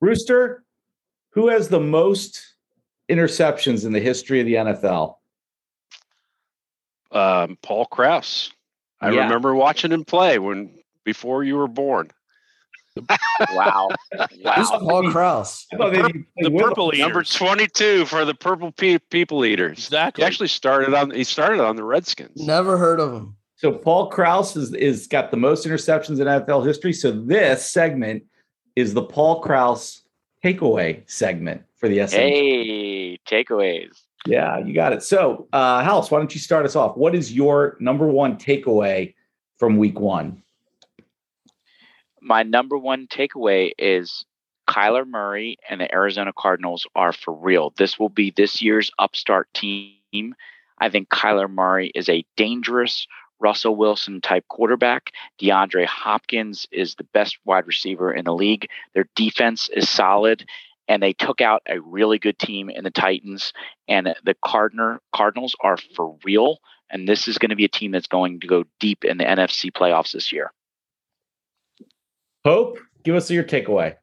[0.00, 0.64] Rooster,
[1.30, 2.54] who has the most
[3.10, 5.16] interceptions in the history of the NFL?
[7.10, 8.52] Um, Paul Krause.
[9.00, 9.22] I yeah.
[9.22, 12.10] remember watching him play when before you were born.
[13.52, 13.88] wow.
[14.12, 14.52] wow.
[14.56, 15.66] Who's Paul Krause?
[15.70, 17.00] The, pur- the purple eaters.
[17.00, 19.78] Number 22 for the purple pe- people eaters.
[19.78, 20.22] Exactly.
[20.22, 22.36] He actually started on he started on the Redskins.
[22.36, 23.36] Never heard of him.
[23.56, 26.94] So Paul Krause is, is got the most interceptions in NFL history.
[26.94, 28.24] So this segment
[28.74, 30.02] is the Paul Krause
[30.42, 32.16] takeaway segment for the SM.
[32.16, 33.90] Hey, takeaways.
[34.26, 35.02] Yeah, you got it.
[35.02, 36.96] So, uh, House, why don't you start us off?
[36.96, 39.14] What is your number one takeaway
[39.58, 40.42] from week one?
[42.22, 44.24] My number one takeaway is
[44.68, 47.72] Kyler Murray and the Arizona Cardinals are for real.
[47.76, 50.34] This will be this year's upstart team.
[50.78, 53.06] I think Kyler Murray is a dangerous
[53.40, 55.12] Russell Wilson type quarterback.
[55.40, 58.68] DeAndre Hopkins is the best wide receiver in the league.
[58.94, 60.44] Their defense is solid
[60.88, 63.52] and they took out a really good team in the Titans.
[63.88, 66.58] And the Cardinal Cardinals are for real,
[66.90, 69.24] and this is going to be a team that's going to go deep in the
[69.24, 70.52] NFC playoffs this year.
[72.44, 73.96] Hope, give us your takeaway.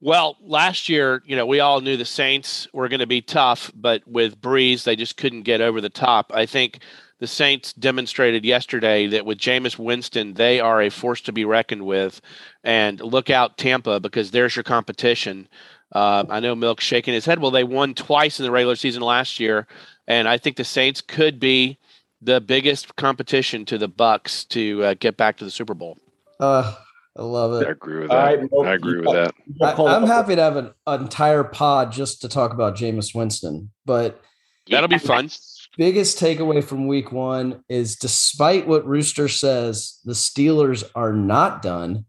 [0.00, 3.70] Well, last year, you know, we all knew the Saints were going to be tough,
[3.74, 6.32] but with Brees, they just couldn't get over the top.
[6.34, 6.80] I think
[7.20, 11.86] the Saints demonstrated yesterday that with Jameis Winston, they are a force to be reckoned
[11.86, 12.20] with.
[12.64, 15.46] And look out, Tampa, because there's your competition.
[15.92, 17.38] Uh, I know Milk shaking his head.
[17.38, 19.68] Well, they won twice in the regular season last year,
[20.08, 21.78] and I think the Saints could be
[22.20, 25.98] the biggest competition to the Bucks to uh, get back to the Super Bowl.
[26.40, 26.74] Uh,
[27.16, 27.66] I love it.
[27.66, 28.38] I agree with that.
[28.38, 29.34] Right, I agree with that.
[29.60, 33.70] I, am happy to have an, an, entire pod just to talk about Jameis Winston,
[33.84, 34.22] but
[34.68, 35.28] that'll be fun
[35.76, 42.04] biggest takeaway from week one is despite what Rooster says, the Steelers are not done.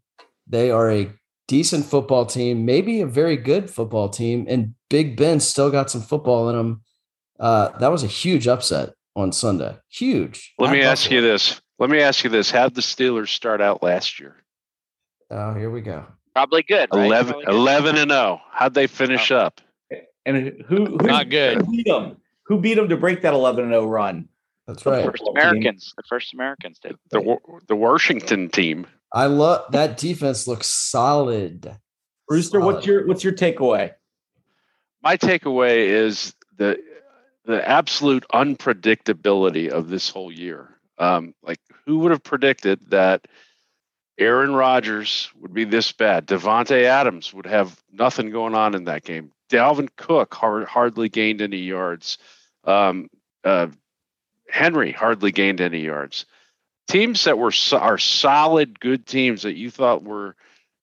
[0.48, 1.12] They are a
[1.48, 6.02] decent football team, maybe a very good football team, and Big Ben still got some
[6.02, 6.82] football in him.
[7.40, 9.76] Uh, that was a huge upset on Sunday.
[9.90, 10.54] Huge.
[10.60, 11.62] Let me ask you this.
[11.80, 12.52] Let me ask you this.
[12.52, 14.43] How did the Steelers start out last year?
[15.34, 16.06] Oh, here we go.
[16.36, 16.90] Probably good.
[16.94, 17.06] Right?
[17.06, 17.56] 11, Probably good.
[17.56, 18.42] 11 and 0.
[18.52, 19.38] How'd they finish oh.
[19.38, 19.62] up?
[20.26, 21.58] And who, who not good?
[21.58, 22.18] Who beat them?
[22.46, 24.30] Who beat them to break that 11 0 run?
[24.68, 25.04] That's right.
[25.04, 25.94] The first Americans.
[25.98, 26.96] The first Americans did.
[27.12, 28.88] The, the Washington team.
[29.12, 31.78] I love that defense looks solid.
[32.30, 32.74] Rooster, solid.
[32.74, 33.92] what's your what's your takeaway?
[35.02, 36.80] My takeaway is the
[37.46, 40.70] the absolute unpredictability of this whole year.
[40.98, 43.28] Um, like who would have predicted that
[44.18, 46.28] Aaron Rodgers would be this bad?
[46.28, 49.32] Davante Adams would have nothing going on in that game.
[49.50, 52.18] Dalvin Cook hard, hardly gained any yards.
[52.64, 53.10] Um,
[53.44, 53.68] uh,
[54.50, 56.26] Henry hardly gained any yards.
[56.88, 60.36] Teams that were are solid, good teams that you thought were,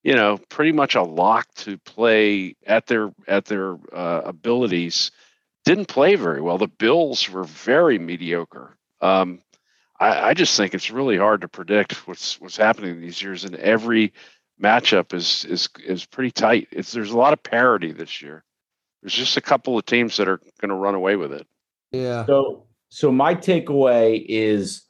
[0.03, 5.11] you know, pretty much a lock to play at their at their uh, abilities,
[5.65, 6.59] didn't play very well.
[6.59, 8.77] The Bills were very mediocre.
[9.01, 9.41] Um,
[10.01, 13.55] I, I just think it's really hard to predict what's what's happening these years, and
[13.57, 14.13] every
[14.61, 16.69] matchup is is is pretty tight.
[16.73, 18.43] It's there's a lot of parity this year.
[19.03, 21.47] There's just a couple of teams that are going to run away with it.
[21.91, 22.27] Yeah.
[22.27, 24.83] So, so my takeaway is,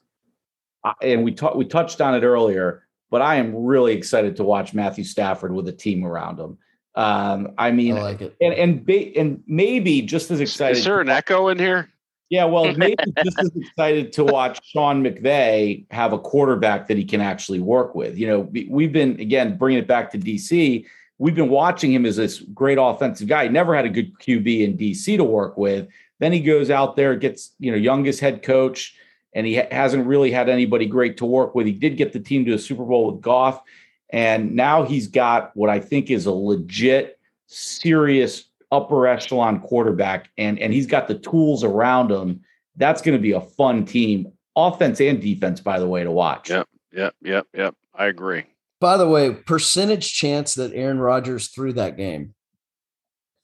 [1.01, 4.75] and we talked, we touched on it earlier, but I am really excited to watch
[4.75, 6.59] Matthew Stafford with a team around him.
[6.97, 8.35] Um, I mean, I like it.
[8.41, 10.79] and and ba- and maybe just as excited.
[10.79, 11.89] Is there an echo in here?
[12.31, 17.05] Yeah, well, maybe just as excited to watch Sean McVay have a quarterback that he
[17.05, 18.17] can actually work with.
[18.17, 20.87] You know, we've been again bringing it back to DC
[21.21, 23.45] we've been watching him as this great offensive guy.
[23.45, 25.87] He never had a good QB in DC to work with.
[26.19, 28.97] Then he goes out there, gets you know youngest head coach,
[29.35, 31.67] and he ha- hasn't really had anybody great to work with.
[31.67, 33.63] He did get the team to a Super Bowl with Goff,
[34.09, 40.59] and now he's got what I think is a legit, serious upper echelon quarterback, and
[40.59, 42.41] and he's got the tools around him.
[42.77, 46.51] That's going to be a fun team, offense and defense, by the way, to watch.
[46.51, 47.75] Yep, yep, yep, yep.
[47.95, 48.45] I agree.
[48.81, 52.35] By the way, percentage chance that Aaron Rodgers threw that game.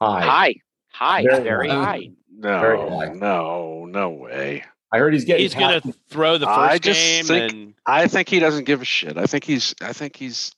[0.00, 0.54] High, high,
[0.92, 2.10] high, very, very high.
[2.38, 3.12] No, very high.
[3.14, 4.64] no, no way.
[4.92, 5.42] I heard he's getting.
[5.42, 8.64] He's going to throw the first I just game, think, and I think he doesn't
[8.64, 9.18] give a shit.
[9.18, 9.74] I think he's.
[9.80, 10.52] I think he's.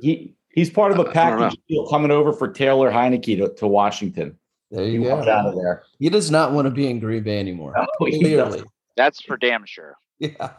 [0.00, 4.36] He he's part of a package deal coming over for Taylor Heinicke to, to Washington.
[4.70, 5.20] There you he go.
[5.20, 5.84] Out of there.
[5.98, 7.72] He does not want to be in Green Bay anymore.
[7.76, 8.62] No, clearly,
[8.96, 9.96] that's for damn sure.
[10.18, 10.50] Yeah.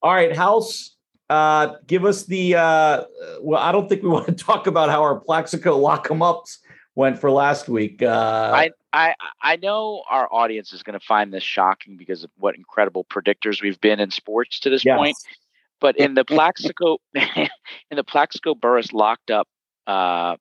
[0.00, 0.94] All right, House.
[1.28, 2.54] Uh, give us the.
[2.54, 3.04] Uh,
[3.40, 6.60] well, I don't think we want to talk about how our Plaxico lock 'em ups
[6.94, 8.00] went for last week.
[8.00, 12.30] Uh, I I I know our audience is going to find this shocking because of
[12.38, 14.96] what incredible predictors we've been in sports to this yes.
[14.96, 15.16] point.
[15.80, 19.48] But in the Plaxico in the Plaxico Burress locked up
[19.86, 20.36] uh,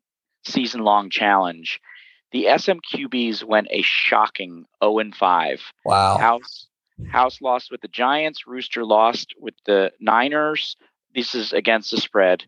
[0.45, 1.79] season long challenge,
[2.31, 5.61] the SMQBs went a shocking 0 and 5.
[5.85, 6.17] Wow.
[6.17, 6.67] House
[7.09, 10.75] House lost with the Giants, Rooster lost with the Niners.
[11.13, 12.43] This is against the spread.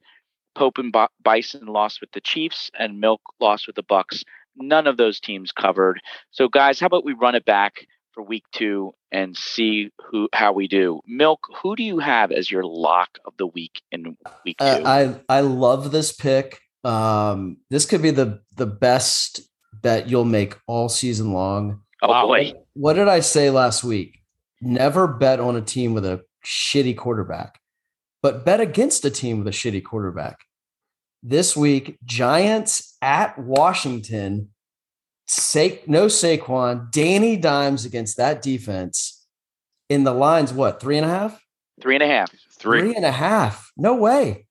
[0.55, 4.23] Pope and Bison lost with the Chiefs and Milk lost with the Bucks.
[4.55, 6.01] None of those teams covered.
[6.31, 10.53] So guys, how about we run it back for week 2 and see who how
[10.53, 11.01] we do.
[11.07, 14.65] Milk, who do you have as your lock of the week in week 2?
[14.65, 14.81] Uh,
[15.29, 16.59] I I love this pick.
[16.83, 19.41] Um this could be the the best
[19.81, 21.81] bet you'll make all season long.
[22.01, 22.53] Oh boy.
[22.73, 24.19] What did I say last week?
[24.61, 27.59] Never bet on a team with a shitty quarterback,
[28.21, 30.45] but bet against a team with a shitty quarterback.
[31.21, 34.49] This week, Giants at Washington.
[35.29, 39.25] Sa- no Saquon, Danny Dimes against that defense.
[39.87, 41.41] In the lines, what three and a half?
[41.81, 42.29] Three and a half.
[42.59, 43.71] Three, three and a half.
[43.77, 44.47] No way.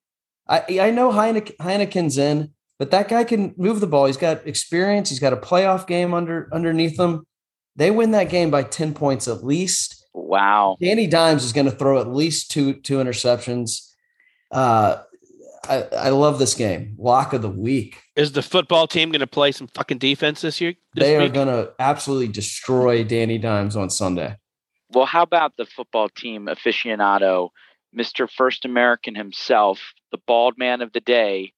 [0.47, 4.05] I I know Heine- Heinicke's in, but that guy can move the ball.
[4.07, 5.09] He's got experience.
[5.09, 7.25] He's got a playoff game under underneath him.
[7.75, 10.05] They win that game by ten points at least.
[10.13, 10.75] Wow.
[10.81, 13.91] Danny Dimes is going to throw at least two two interceptions.
[14.51, 15.03] Uh,
[15.69, 16.95] I, I love this game.
[16.97, 18.01] Lock of the week.
[18.19, 20.73] Is the football team going to play some fucking defense this year?
[20.93, 21.29] This they week?
[21.29, 24.35] are going to absolutely destroy Danny Dimes on Sunday.
[24.91, 27.51] Well, how about the football team aficionado,
[27.97, 28.29] Mr.
[28.29, 31.53] First American himself, the bald man of the day,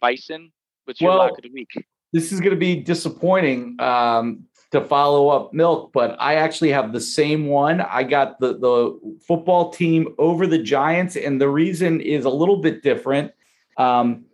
[0.00, 0.52] Bison?
[0.84, 1.70] What's your well, lock of the week?
[2.12, 3.74] This is going to be disappointing.
[3.80, 7.80] Um, to follow up milk, but I actually have the same one.
[7.80, 12.56] I got the the football team over the Giants, and the reason is a little
[12.56, 13.30] bit different.
[13.76, 14.24] Um,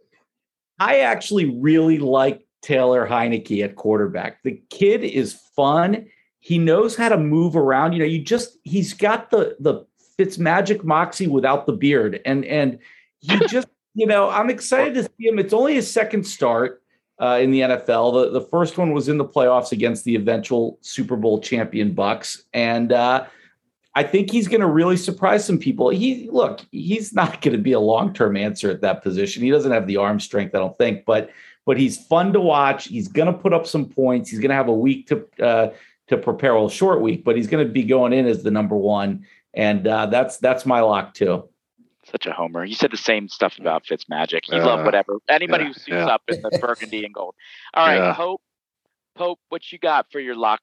[0.81, 4.43] I actually really like Taylor Heinicke at quarterback.
[4.43, 6.07] The kid is fun.
[6.41, 7.93] He knows how to move around.
[7.93, 9.85] You know, you just he's got the the
[10.17, 12.79] Fitz magic moxie without the beard, and and
[13.21, 15.39] he just you know I'm excited to see him.
[15.39, 16.83] It's only his second start
[17.21, 18.33] uh, in the NFL.
[18.33, 22.45] The, the first one was in the playoffs against the eventual Super Bowl champion Bucks,
[22.55, 23.27] and uh,
[23.95, 25.89] I think he's going to really surprise some people.
[25.89, 29.43] He look, he's not going to be a long term answer at that position.
[29.43, 31.31] He doesn't have the arm strength, I don't think, but
[31.67, 32.87] but he's fun to watch.
[32.87, 34.31] He's going to put up some points.
[34.31, 35.71] He's going to have a week to uh,
[36.09, 38.51] to prepare, well, a short week, but he's going to be going in as the
[38.51, 41.49] number one, and uh, that's that's my lock too.
[42.05, 42.65] Such a homer.
[42.65, 44.49] You said the same stuff about Fitzmagic.
[44.49, 45.19] You uh, love whatever.
[45.29, 46.07] Anybody yeah, who suits yeah.
[46.07, 47.35] up in the burgundy and gold.
[47.75, 48.15] All right, yeah.
[48.15, 48.41] Pope.
[49.17, 50.63] Pope, what you got for your luck?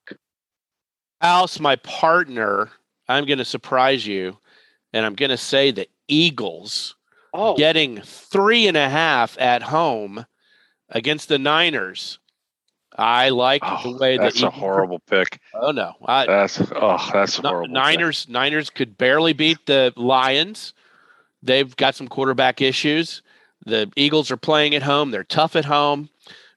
[1.22, 2.72] House, my partner.
[3.08, 4.38] I'm going to surprise you,
[4.94, 6.96] and I'm going to say the Eagles
[7.34, 7.56] oh.
[7.56, 10.26] getting three and a half at home
[10.90, 12.20] against the Niners.
[12.98, 15.40] I like oh, the way that's a horrible pick.
[15.54, 17.72] Oh no, I, that's oh that's horrible.
[17.72, 18.34] Niners pick.
[18.34, 20.74] Niners could barely beat the Lions.
[21.44, 23.22] They've got some quarterback issues.
[23.66, 25.12] The Eagles are playing at home.
[25.12, 26.10] They're tough at home.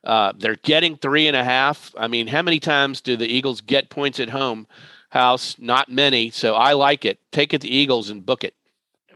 [0.03, 1.93] Uh, they're getting three and a half.
[1.99, 4.67] I mean, how many times do the Eagles get points at home?
[5.11, 6.31] House, not many.
[6.31, 7.19] So I like it.
[7.33, 8.55] Take it the Eagles and book it.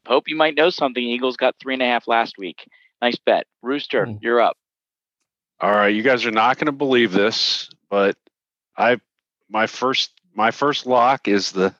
[0.06, 1.02] Hope you might know something.
[1.02, 2.68] Eagles got three and a half last week.
[3.00, 3.46] Nice bet.
[3.62, 4.18] Rooster, mm.
[4.20, 4.56] you're up.
[5.60, 8.16] All right, you guys are not going to believe this, but
[8.76, 8.98] I
[9.48, 11.74] my first my first lock is the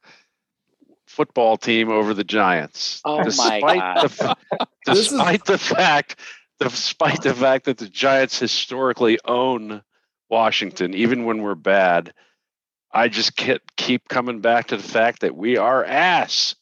[1.07, 3.03] football team over the Giants.
[3.05, 4.09] Oh despite my God.
[4.09, 4.37] The,
[4.87, 6.17] despite the fact,
[6.61, 9.83] despite the fact that the Giants historically own
[10.31, 12.15] Washington, even when we're bad,
[12.95, 16.55] I just get, keep coming back to the fact that we are ass.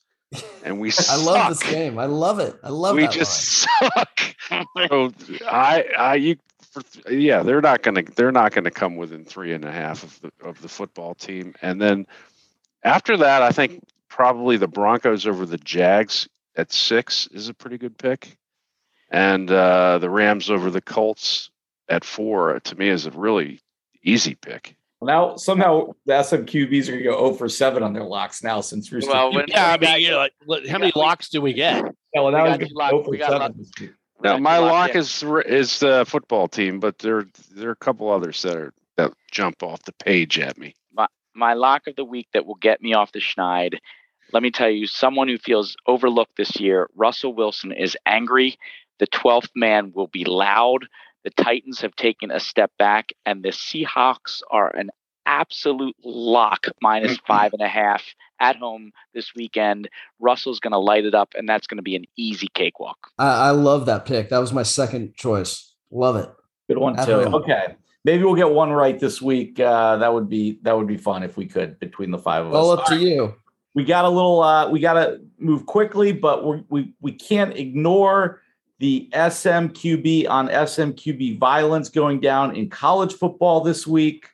[0.64, 1.98] And we I love this game.
[1.98, 2.58] I love it.
[2.62, 3.02] I love it.
[3.02, 3.90] we just line.
[3.94, 4.34] suck.
[4.88, 5.12] so
[5.46, 6.36] I I you
[6.72, 9.70] for yeah, they're not going to they're not going to come within three and a
[9.70, 11.54] half of the of the football team.
[11.60, 12.06] And then
[12.82, 17.76] after that, I think probably the Broncos over the Jags at six is a pretty
[17.76, 18.38] good pick,
[19.10, 21.50] and uh, the Rams over the Colts
[21.88, 23.60] at four to me is a really
[24.02, 24.76] easy pick.
[25.05, 28.61] Now somehow the SMQBs are going to go 0 for 7 on their locks now
[28.61, 29.11] since Rooster.
[29.11, 31.84] Well, when, yeah, I mean, you know, like, how many locks do we get?
[32.14, 33.55] Yeah, well, now we got, lock, oh we got
[34.22, 38.42] now, my lock is is the football team, but there there are a couple others
[38.42, 40.74] that are that jump off the page at me.
[40.92, 43.78] My my lock of the week that will get me off the schneid.
[44.32, 48.57] Let me tell you, someone who feels overlooked this year, Russell Wilson is angry.
[48.98, 50.86] The twelfth man will be loud.
[51.24, 54.90] The Titans have taken a step back, and the Seahawks are an
[55.26, 58.02] absolute lock minus five and a half
[58.40, 59.88] at home this weekend.
[60.18, 62.98] Russell's going to light it up, and that's going to be an easy cakewalk.
[63.18, 64.30] I, I, love that pick.
[64.30, 65.74] That was my second choice.
[65.90, 66.28] Love it.
[66.68, 67.22] Good one at too.
[67.22, 67.34] Home.
[67.36, 69.60] Okay, maybe we'll get one right this week.
[69.60, 72.52] Uh, that would be that would be fun if we could between the five of
[72.52, 72.56] us.
[72.56, 73.34] All up to you.
[73.74, 74.42] We got a little.
[74.42, 78.41] Uh, we got to move quickly, but we we we can't ignore
[78.82, 84.26] the SMQB on SMQB violence going down in college football this week.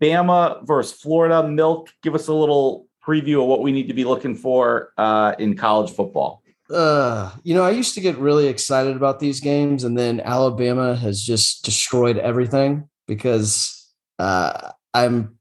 [0.00, 1.46] Bama versus Florida.
[1.46, 5.34] Milk, give us a little preview of what we need to be looking for uh,
[5.38, 6.42] in college football.
[6.70, 10.96] Uh, you know, I used to get really excited about these games, and then Alabama
[10.96, 15.38] has just destroyed everything because uh, I'm,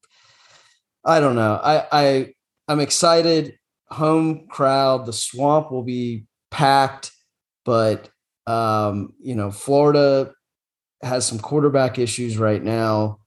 [1.05, 2.33] I don't know, I, I,
[2.67, 3.57] I'm excited.
[3.91, 7.11] Home crowd, the swamp will be packed,
[7.69, 8.09] but
[8.51, 10.33] um, you know, Florida
[11.03, 13.19] has some quarterback issues right now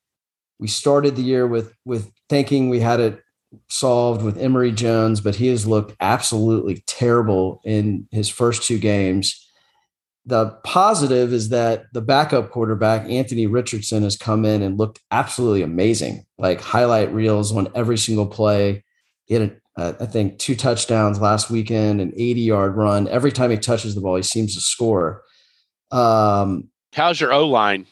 [0.63, 3.21] we started the year with with thinking we had it
[3.69, 9.45] solved with Emory Jones, but he has looked absolutely terrible in his first two games.
[10.25, 15.63] The positive is that the backup quarterback, Anthony Richardson, has come in and looked absolutely
[15.63, 18.85] amazing, like highlight reels on every single play.
[19.25, 23.09] He had, a, I think, two touchdowns last weekend, an 80 yard run.
[23.09, 25.23] Every time he touches the ball, he seems to score.
[25.91, 27.87] Um, How's your O line?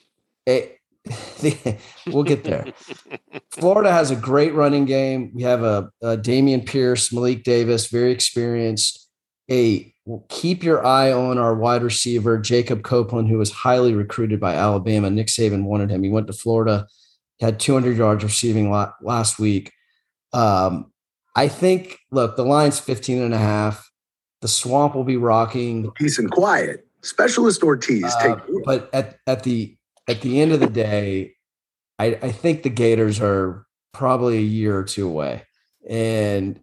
[2.07, 2.67] we'll get there.
[3.51, 5.33] Florida has a great running game.
[5.35, 9.09] We have a, a Dameon Pierce, Malik Davis, very experienced.
[9.51, 9.93] A
[10.29, 15.11] keep your eye on our wide receiver Jacob Copeland, who was highly recruited by Alabama.
[15.11, 16.03] Nick Saban wanted him.
[16.03, 16.87] He went to Florida,
[17.41, 18.71] had 200 yards receiving
[19.01, 19.73] last week.
[20.33, 20.93] Um,
[21.37, 21.99] I think.
[22.11, 23.91] Look, the line's 15 and a half.
[24.41, 25.91] The swamp will be rocking.
[25.93, 26.87] Peace and quiet.
[27.03, 28.05] Specialist Ortiz.
[28.05, 29.77] Uh, but at at the
[30.09, 31.35] at the end of the day,
[31.99, 35.45] I, I think the Gators are probably a year or two away.
[35.89, 36.61] And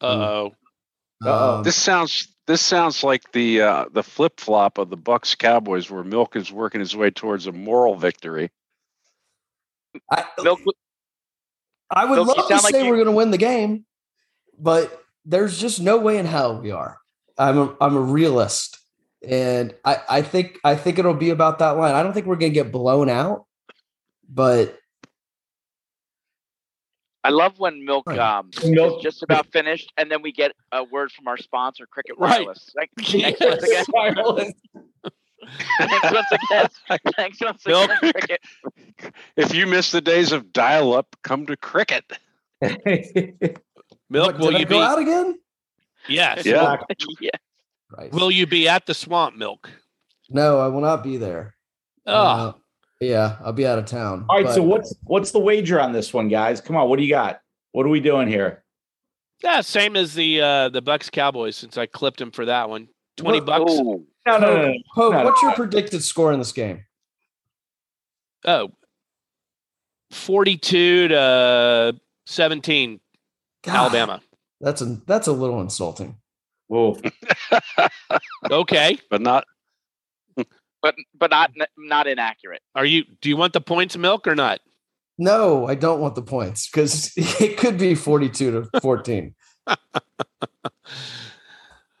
[0.00, 0.48] uh
[1.24, 5.34] oh, um, this sounds this sounds like the uh, the flip flop of the Bucks
[5.34, 8.50] Cowboys, where Milk is working his way towards a moral victory.
[10.10, 10.60] I, Milk,
[11.90, 13.84] I would Milk, love to say we're going to win the game,
[14.58, 16.98] but there's just no way in hell we are.
[17.36, 18.80] I'm a, I'm a realist
[19.26, 21.94] and I, I think I think it'll be about that line.
[21.94, 23.46] I don't think we're gonna get blown out,
[24.28, 24.78] but
[27.22, 28.98] I love when milk um milk.
[28.98, 32.70] is just about finished, and then we get a word from our sponsor, Cricket Wireless.
[32.76, 32.88] Right.
[32.96, 33.84] Thanks, once again.
[33.92, 34.52] Wireless.
[35.78, 36.68] thanks once again.
[37.16, 37.90] Thanks once milk.
[37.90, 38.40] again, Cricket.
[39.36, 42.04] If you miss the days of dial-up, come to Cricket.
[42.60, 43.58] milk,
[44.10, 45.38] what, will you go be out again?
[46.08, 46.44] Yes.
[46.44, 46.76] Yeah.
[47.20, 47.30] yeah.
[47.96, 48.12] Right.
[48.12, 49.70] Will you be at the Swamp Milk?
[50.28, 51.54] No, I will not be there.
[52.06, 52.14] Oh.
[52.14, 52.52] Uh,
[53.00, 54.26] yeah, I'll be out of town.
[54.28, 54.46] All right.
[54.46, 54.54] But...
[54.54, 56.60] So what's what's the wager on this one, guys?
[56.60, 57.40] Come on, what do you got?
[57.72, 58.62] What are we doing here?
[59.42, 61.56] Yeah, same as the uh the Bucks Cowboys.
[61.56, 63.46] Since I clipped him for that one, twenty what?
[63.46, 63.72] bucks.
[63.74, 64.04] Oh.
[64.38, 64.74] No, no, no, no.
[64.94, 66.84] Pope, no, what's your predicted score in this game?
[68.44, 68.70] Oh,
[70.10, 73.00] 42 to 17
[73.62, 74.20] God, Alabama.
[74.60, 76.16] That's a that's a little insulting.
[76.68, 76.98] Whoa.
[78.50, 78.98] okay.
[79.10, 79.44] But not
[80.82, 82.62] but but not not inaccurate.
[82.74, 84.60] Are you do you want the points milk or not?
[85.18, 89.34] No, I don't want the points because it could be 42 to 14.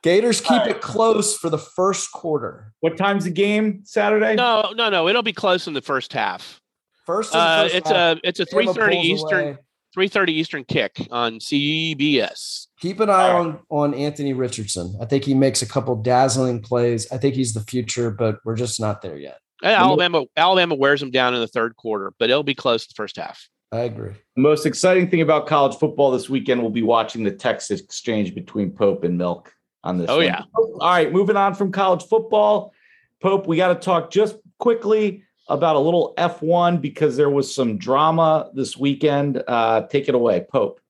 [0.02, 0.70] Gators keep right.
[0.70, 2.72] it close for the first quarter.
[2.80, 4.34] What time's the game Saturday?
[4.34, 5.08] No, no, no.
[5.08, 6.60] It'll be close in the first half.
[7.04, 9.58] First, uh, first it's half, a it's a three thirty Eastern.
[9.96, 12.68] 3:30 Eastern kick on CBS.
[12.78, 14.96] Keep an eye on on Anthony Richardson.
[15.00, 17.10] I think he makes a couple dazzling plays.
[17.10, 19.38] I think he's the future, but we're just not there yet.
[19.64, 23.16] Alabama Alabama wears him down in the third quarter, but it'll be close the first
[23.16, 23.48] half.
[23.72, 24.12] I agree.
[24.36, 28.34] The most exciting thing about college football this weekend will be watching the text exchange
[28.34, 29.52] between Pope and Milk
[29.84, 30.08] on this.
[30.08, 30.26] Oh one.
[30.26, 30.42] yeah.
[30.54, 32.72] All right, moving on from college football.
[33.20, 37.76] Pope, we got to talk just quickly about a little F1 because there was some
[37.76, 39.42] drama this weekend.
[39.46, 40.80] Uh, take it away, Pope.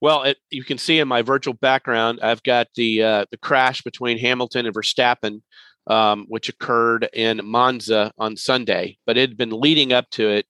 [0.00, 3.82] Well, it, you can see in my virtual background, I've got the uh, the crash
[3.82, 5.42] between Hamilton and Verstappen,
[5.86, 10.46] um, which occurred in Monza on Sunday, but it had been leading up to it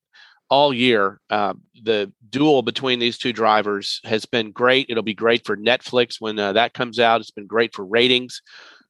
[0.50, 1.20] all year.
[1.30, 4.86] Uh, the duel between these two drivers has been great.
[4.88, 7.20] It'll be great for Netflix when uh, that comes out.
[7.20, 8.42] It's been great for ratings.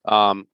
[0.05, 0.47] Um,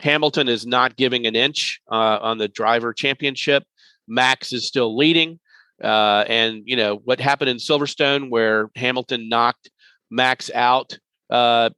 [0.00, 3.64] Hamilton is not giving an inch uh, on the driver championship.
[4.08, 5.38] Max is still leading.
[5.82, 9.70] Uh, and, you know, what happened in Silverstone where Hamilton knocked
[10.10, 10.98] Max out.
[11.30, 11.70] Uh,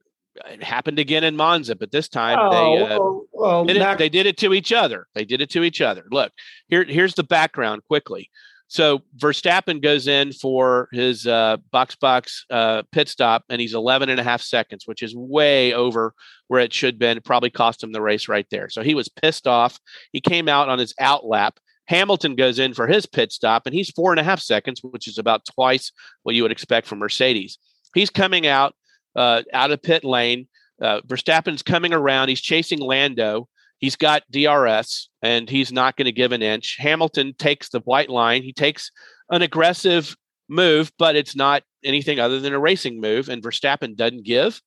[0.46, 3.98] it happened again in Monza, but this time oh, they uh, well, well, did it,
[3.98, 5.06] they did it to each other.
[5.14, 6.04] They did it to each other.
[6.10, 6.32] Look,
[6.68, 8.30] here here's the background quickly.
[8.74, 14.08] So Verstappen goes in for his uh, box box uh, pit stop, and he's 11
[14.08, 16.12] and a half seconds, which is way over
[16.48, 17.18] where it should have been.
[17.18, 18.68] It probably cost him the race right there.
[18.68, 19.78] So he was pissed off.
[20.10, 21.60] He came out on his out lap.
[21.86, 25.06] Hamilton goes in for his pit stop, and he's four and a half seconds, which
[25.06, 25.92] is about twice
[26.24, 27.58] what you would expect from Mercedes.
[27.94, 28.74] He's coming out
[29.14, 30.48] uh, out of pit lane.
[30.82, 32.28] Uh, Verstappen's coming around.
[32.28, 33.46] He's chasing Lando.
[33.78, 36.76] He's got DRS and he's not going to give an inch.
[36.78, 38.42] Hamilton takes the white line.
[38.42, 38.90] He takes
[39.30, 40.16] an aggressive
[40.48, 43.28] move, but it's not anything other than a racing move.
[43.28, 44.60] And Verstappen doesn't give.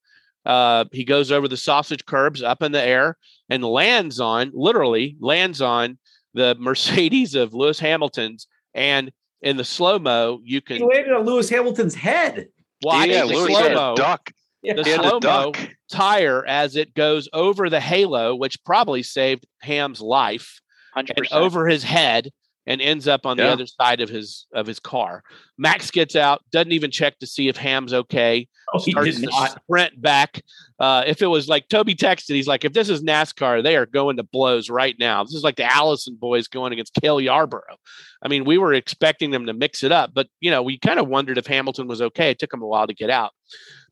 [0.44, 3.16] Uh, he goes over the sausage curbs up in the air
[3.50, 5.98] and lands on, literally lands on
[6.34, 8.46] the Mercedes of Lewis Hamilton's.
[8.74, 9.10] And
[9.42, 10.78] in the slow mo, you can.
[10.78, 12.48] He landed on Lewis Hamilton's head.
[12.82, 13.06] Why?
[13.06, 13.94] Yeah, Lewis slow mo.
[13.96, 14.30] Duck
[14.76, 15.52] the slow mo
[15.90, 20.60] tire as it goes over the halo, which probably saved Ham's life,
[20.96, 21.12] 100%.
[21.16, 22.30] and over his head,
[22.68, 23.46] and ends up on yeah.
[23.46, 25.22] the other side of his of his car.
[25.56, 28.46] Max gets out, doesn't even check to see if Ham's okay.
[28.72, 30.42] Oh, he starts to sprint back.
[30.78, 33.86] Uh, if it was like Toby texted, he's like, if this is NASCAR, they are
[33.86, 35.24] going to blows right now.
[35.24, 37.78] This is like the Allison boys going against Cale Yarborough.
[38.22, 41.00] I mean, we were expecting them to mix it up, but you know, we kind
[41.00, 42.30] of wondered if Hamilton was okay.
[42.30, 43.32] It took him a while to get out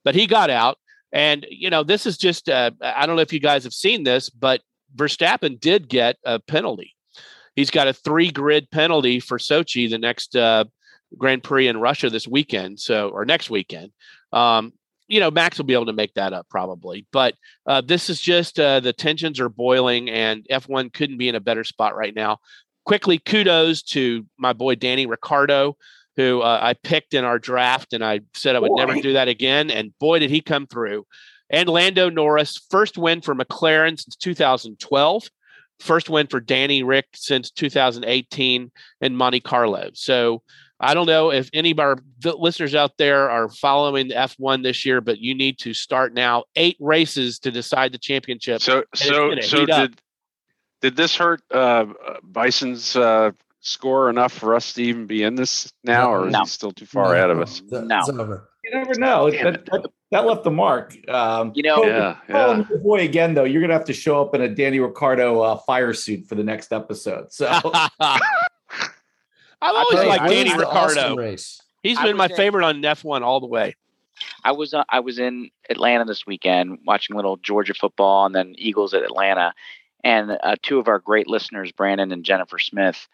[0.07, 0.79] but he got out.
[1.13, 4.05] And, you know, this is just, uh, I don't know if you guys have seen
[4.05, 4.63] this, but
[4.95, 6.95] Verstappen did get a penalty.
[7.57, 10.67] He's got a three grid penalty for Sochi, the next uh,
[11.19, 12.79] Grand Prix in Russia this weekend.
[12.79, 13.91] So, or next weekend.
[14.33, 14.73] Um,
[15.09, 17.07] you know, Max will be able to make that up probably.
[17.13, 17.35] But
[17.67, 21.41] uh, this is just uh, the tensions are boiling, and F1 couldn't be in a
[21.41, 22.39] better spot right now.
[22.85, 25.77] Quickly, kudos to my boy Danny Ricciardo
[26.17, 28.85] who uh, I picked in our draft, and I said I would boy.
[28.85, 29.71] never do that again.
[29.71, 31.07] And boy, did he come through.
[31.51, 35.29] And Lando Norris, first win for McLaren since 2012,
[35.79, 39.91] first win for Danny Rick since 2018 in Monte Carlo.
[39.95, 40.43] So
[40.81, 44.85] I don't know if any of our listeners out there are following the F1 this
[44.85, 46.45] year, but you need to start now.
[46.57, 48.61] Eight races to decide the championship.
[48.61, 50.01] So, so, so did
[50.83, 51.87] did this hurt uh,
[52.31, 53.31] Bison's uh,
[53.67, 56.41] score enough for us to even be in this now, or is no.
[56.41, 57.61] he still too far no, ahead of us?
[57.71, 58.01] No,
[58.65, 59.31] you never know.
[59.31, 60.97] That, that, that, left the mark.
[61.09, 62.63] Um, you know, yeah, yeah.
[62.83, 65.93] boy again though, you're gonna have to show up in a Danny Ricciardo uh, fire
[65.93, 67.33] suit for the next episode.
[67.33, 67.47] So
[68.01, 68.21] I've
[69.61, 71.17] always liked Danny Ricciardo.
[71.17, 71.61] Race.
[71.83, 73.75] He's been my in, favorite on F1 all the way.
[74.45, 78.55] I was uh, I was in Atlanta this weekend watching little Georgia football and then
[78.57, 79.53] Eagles at Atlanta,
[80.05, 83.09] and uh, two of our great listeners, Brandon and Jennifer Smith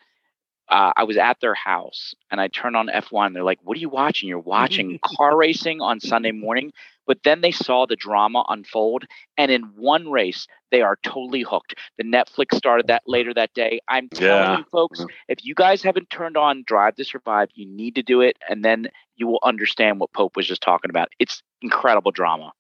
[0.69, 3.35] uh, I was at their house and I turned on F1.
[3.35, 4.29] They're like, What are you watching?
[4.29, 6.73] You're watching car racing on Sunday morning.
[7.07, 9.05] But then they saw the drama unfold.
[9.37, 11.75] And in one race, they are totally hooked.
[11.99, 13.81] The Netflix started that later that day.
[13.89, 14.59] I'm telling yeah.
[14.59, 18.21] you, folks, if you guys haven't turned on Drive to Survive, you need to do
[18.21, 18.37] it.
[18.49, 18.87] And then
[19.17, 21.09] you will understand what Pope was just talking about.
[21.19, 22.53] It's incredible drama.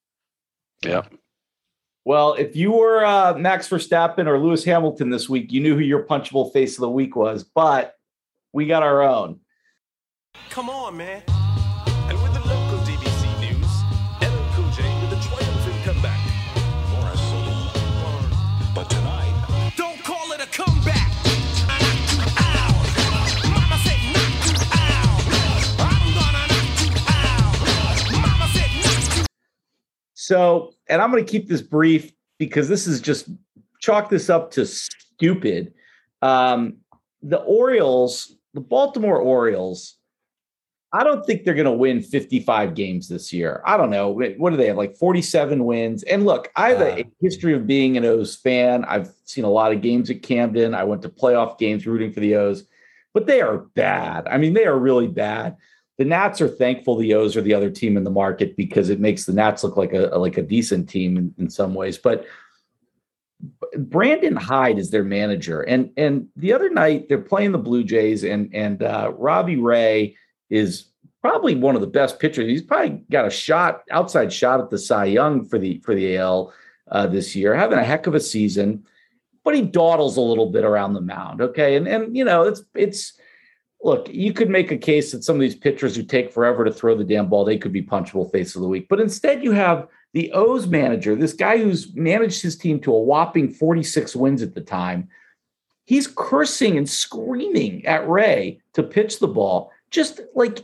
[0.84, 1.02] Yeah.
[2.04, 5.82] Well, if you were uh, Max Verstappen or Lewis Hamilton this week, you knew who
[5.82, 7.94] your punchable face of the week was, but
[8.52, 9.40] we got our own.
[10.50, 11.22] Come on, man.
[30.22, 33.28] So, and I'm going to keep this brief because this is just
[33.80, 35.74] chalk this up to stupid.
[36.22, 36.76] Um,
[37.24, 39.96] the Orioles, the Baltimore Orioles,
[40.92, 43.64] I don't think they're going to win 55 games this year.
[43.66, 44.10] I don't know.
[44.10, 44.76] What do they have?
[44.76, 46.04] Like 47 wins.
[46.04, 48.84] And look, I have a, a history of being an O's fan.
[48.84, 50.72] I've seen a lot of games at Camden.
[50.72, 52.62] I went to playoff games rooting for the O's,
[53.12, 54.28] but they are bad.
[54.28, 55.56] I mean, they are really bad
[56.02, 58.98] the Nats are thankful the O's are the other team in the market because it
[58.98, 61.96] makes the Nats look like a like a decent team in, in some ways.
[61.96, 62.26] But
[63.78, 68.24] Brandon Hyde is their manager, and and the other night they're playing the Blue Jays,
[68.24, 70.16] and and uh, Robbie Ray
[70.50, 70.86] is
[71.20, 72.48] probably one of the best pitchers.
[72.48, 76.16] He's probably got a shot, outside shot at the Cy Young for the for the
[76.16, 76.52] AL
[76.90, 78.84] uh, this year, having a heck of a season.
[79.44, 81.40] But he dawdles a little bit around the mound.
[81.40, 83.12] Okay, and and you know it's it's
[83.82, 86.72] look, you could make a case that some of these pitchers who take forever to
[86.72, 88.86] throw the damn ball, they could be punchable face of the week.
[88.88, 93.00] But instead, you have the O's manager, this guy who's managed his team to a
[93.00, 95.08] whopping 46 wins at the time.
[95.84, 100.60] He's cursing and screaming at Ray to pitch the ball, just like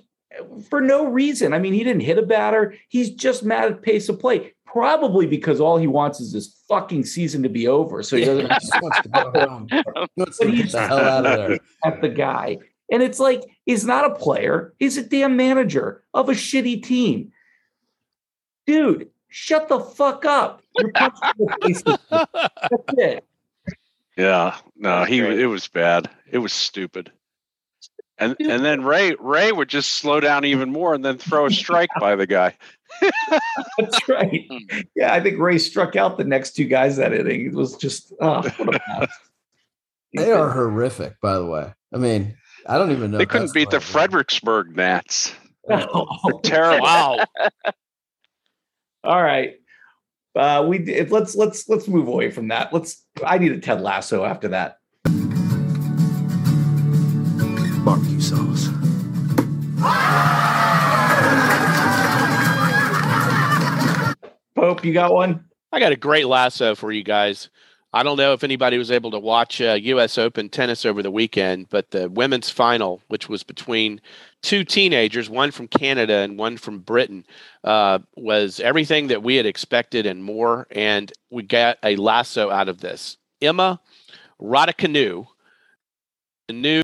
[0.69, 1.53] for no reason.
[1.53, 2.75] I mean, he didn't hit a batter.
[2.89, 7.05] He's just mad at pace of play, probably because all he wants is this fucking
[7.05, 8.03] season to be over.
[8.03, 9.67] So he doesn't just wants to go home.
[10.17, 12.59] but he's the hell out of there at the guy.
[12.91, 17.33] And it's like, he's not a player, he's a damn manager of a shitty team.
[18.67, 20.63] Dude, shut the fuck up.
[20.77, 21.21] You're That's
[22.97, 23.25] it.
[24.17, 26.11] Yeah, no, he it was bad.
[26.31, 27.13] It was stupid.
[28.19, 31.51] And and then Ray Ray would just slow down even more and then throw a
[31.53, 32.55] strike by the guy.
[33.79, 34.45] That's right.
[34.97, 37.47] Yeah, I think Ray struck out the next two guys that inning.
[37.47, 39.19] It was just oh, what a mess.
[40.15, 41.73] They are horrific, by the way.
[41.95, 42.37] I mean,
[42.69, 43.19] I don't even know.
[43.19, 45.35] They couldn't beat the Fredericksburg Nats.
[45.71, 46.87] Oh, terrible.
[46.87, 47.27] Wow.
[49.05, 49.57] All right.
[50.35, 52.73] Uh, we let's let's let's move away from that.
[52.73, 53.05] Let's.
[53.23, 54.79] I need a Ted Lasso after that.
[57.85, 58.69] Barbecue sauce.
[64.55, 65.45] Pope, you got one?
[65.71, 67.51] I got a great lasso for you guys.
[67.93, 70.19] I don't know if anybody was able to watch uh, U.S.
[70.19, 74.03] Open tennis over the weekend, but the women's final, which was between
[74.43, 77.25] two teenagers, one from Canada and one from Britain,
[77.65, 80.67] uh, was everything that we had expected and more.
[80.71, 83.17] And we got a lasso out of this.
[83.41, 83.81] Emma
[84.41, 85.27] Raducanu,
[86.49, 86.83] the new,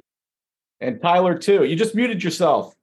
[0.81, 1.65] and Tyler too.
[1.65, 2.75] You just muted yourself.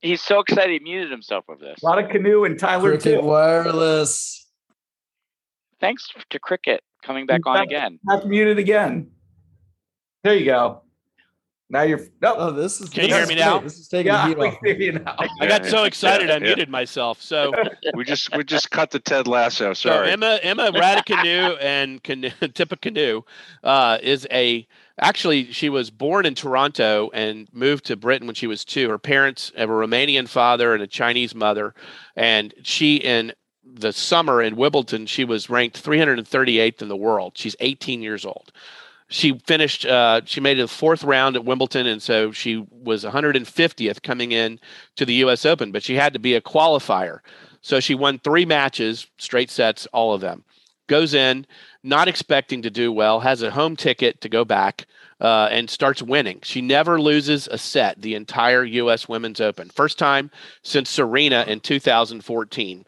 [0.00, 1.80] He's so excited he muted himself over this.
[1.82, 3.26] Raducanu and Tyler Cricket too.
[3.26, 4.46] Wireless.
[5.78, 7.98] Thanks to Cricket coming back on again.
[8.04, 9.10] Back muted again.
[10.24, 10.82] There you go.
[11.68, 12.00] Now you're.
[12.22, 12.90] No, oh, this is.
[12.90, 13.58] Can you hear me now?
[13.58, 15.18] This is taking yeah, the heat off.
[15.18, 15.26] now.
[15.40, 17.20] I got so excited I muted myself.
[17.20, 17.52] So
[17.94, 19.72] we just we just cut the Ted Lasso.
[19.74, 20.06] Sorry.
[20.06, 23.22] So Emma Emma Raducanu and Canoe, Tippecanoe
[23.64, 24.66] uh, is a
[25.00, 28.88] actually she was born in Toronto and moved to Britain when she was two.
[28.88, 31.74] Her parents have a Romanian father and a Chinese mother,
[32.14, 33.32] and she in
[33.80, 37.32] the summer in Wimbledon, she was ranked 338th in the world.
[37.36, 38.52] She's 18 years old.
[39.08, 39.86] She finished.
[39.86, 44.58] Uh, she made the fourth round at Wimbledon, and so she was 150th coming in
[44.96, 45.46] to the U.S.
[45.46, 45.70] Open.
[45.70, 47.20] But she had to be a qualifier,
[47.60, 50.42] so she won three matches, straight sets, all of them.
[50.88, 51.46] Goes in,
[51.84, 54.86] not expecting to do well, has a home ticket to go back,
[55.20, 56.40] uh, and starts winning.
[56.42, 59.08] She never loses a set the entire U.S.
[59.08, 59.68] Women's Open.
[59.68, 60.30] First time
[60.62, 62.85] since Serena in 2014.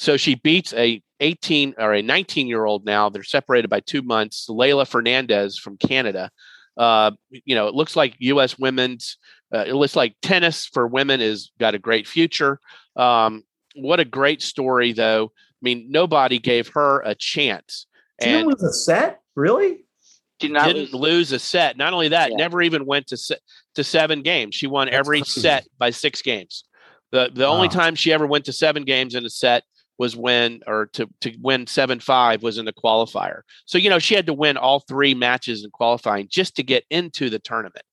[0.00, 3.10] So she beats a 18 or a 19 year old now.
[3.10, 4.46] They're separated by two months.
[4.48, 6.30] Leylah Fernandez from Canada.
[6.78, 8.58] Uh, you know, it looks like U.S.
[8.58, 9.18] women's.
[9.54, 12.60] Uh, it looks like tennis for women has got a great future.
[12.96, 13.42] Um,
[13.76, 15.32] what a great story, though.
[15.34, 17.86] I mean, nobody gave her a chance.
[18.22, 19.84] She and was a set, really?
[20.40, 20.94] She didn't lose.
[20.94, 21.32] lose.
[21.32, 21.76] a set.
[21.76, 22.36] Not only that, yeah.
[22.38, 23.40] never even went to se-
[23.74, 24.54] to seven games.
[24.54, 25.42] She won That's every crazy.
[25.42, 26.64] set by six games.
[27.12, 27.52] The the wow.
[27.52, 29.64] only time she ever went to seven games in a set
[30.00, 33.42] was when or to to win 7-5 was in the qualifier.
[33.66, 36.84] So you know she had to win all three matches in qualifying just to get
[36.88, 37.84] into the tournament.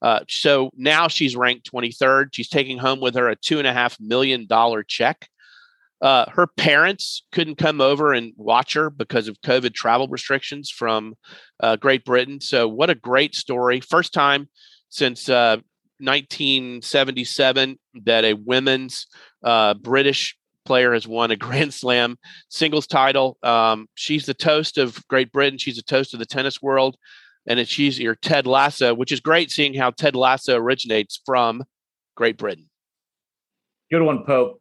[0.00, 2.28] Uh, so now she's ranked 23rd.
[2.30, 5.28] She's taking home with her a two and a half million dollar check.
[6.00, 11.16] Uh, her parents couldn't come over and watch her because of COVID travel restrictions from
[11.58, 12.40] uh, Great Britain.
[12.40, 13.80] So, what a great story!
[13.80, 14.48] First time
[14.90, 19.08] since 1977 uh, that a women's
[19.42, 20.37] uh, British
[20.68, 22.16] player has won a Grand Slam
[22.48, 23.36] singles title.
[23.42, 25.58] Um, she's the toast of Great Britain.
[25.58, 26.96] She's the toast of the tennis world.
[27.48, 31.64] And she's your Ted Lasso, which is great seeing how Ted Lasso originates from
[32.14, 32.68] Great Britain.
[33.90, 34.60] Good one, Pope.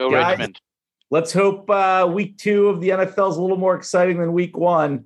[0.00, 0.60] Go Guys, Richmond.
[1.08, 4.56] Let's hope uh, week two of the NFL is a little more exciting than week
[4.56, 5.04] one.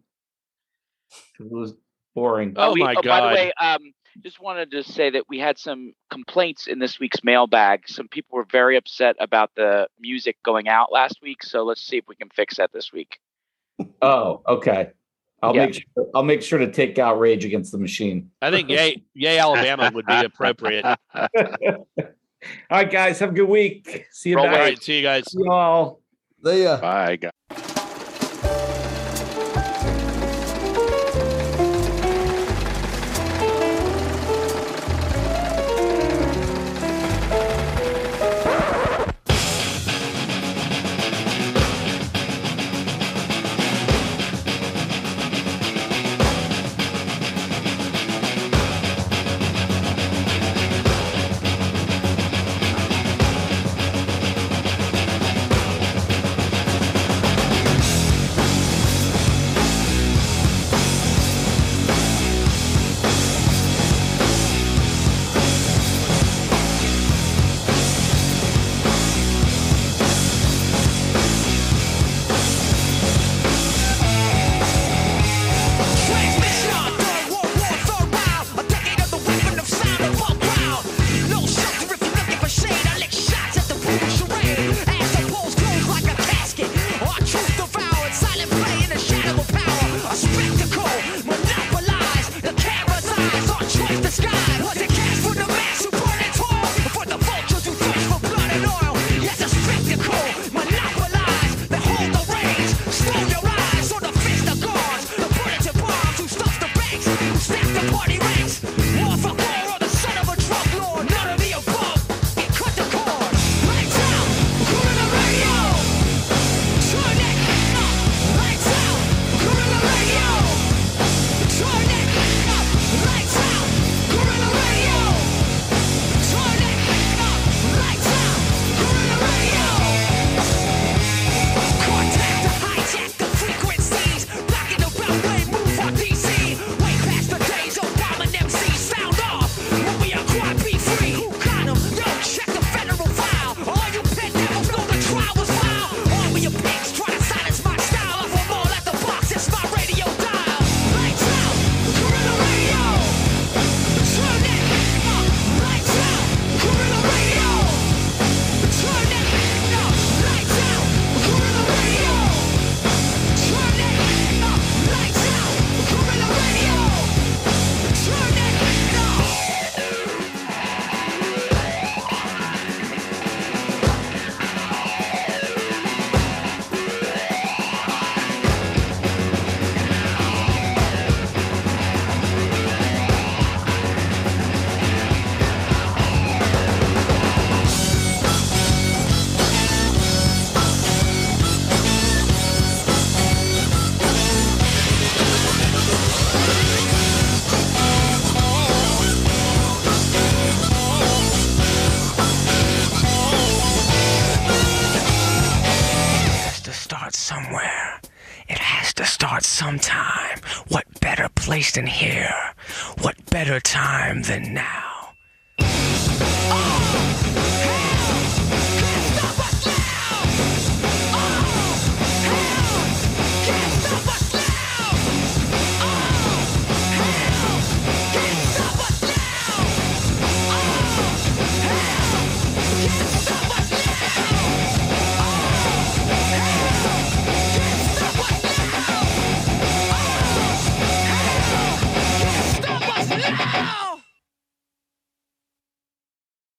[1.38, 1.74] It was
[2.14, 2.55] boring.
[2.57, 3.05] Oh, we, my oh, God.
[3.05, 6.98] By the way, um, just wanted to say that we had some complaints in this
[6.98, 7.88] week's mailbag.
[7.88, 11.96] Some people were very upset about the music going out last week, so let's see
[11.96, 13.18] if we can fix that this week.
[14.02, 14.90] Oh, okay.
[15.42, 15.66] I'll yeah.
[15.66, 18.30] make sure I'll make sure to take out Rage Against the Machine.
[18.42, 20.84] I think Yay Yay Alabama would be appropriate.
[21.14, 21.86] all
[22.70, 24.06] right, guys, have a good week.
[24.11, 24.38] See you.
[24.38, 25.30] All right, see you guys.
[25.30, 26.00] See you all.
[26.44, 26.78] See ya.
[26.80, 27.70] Bye, guys.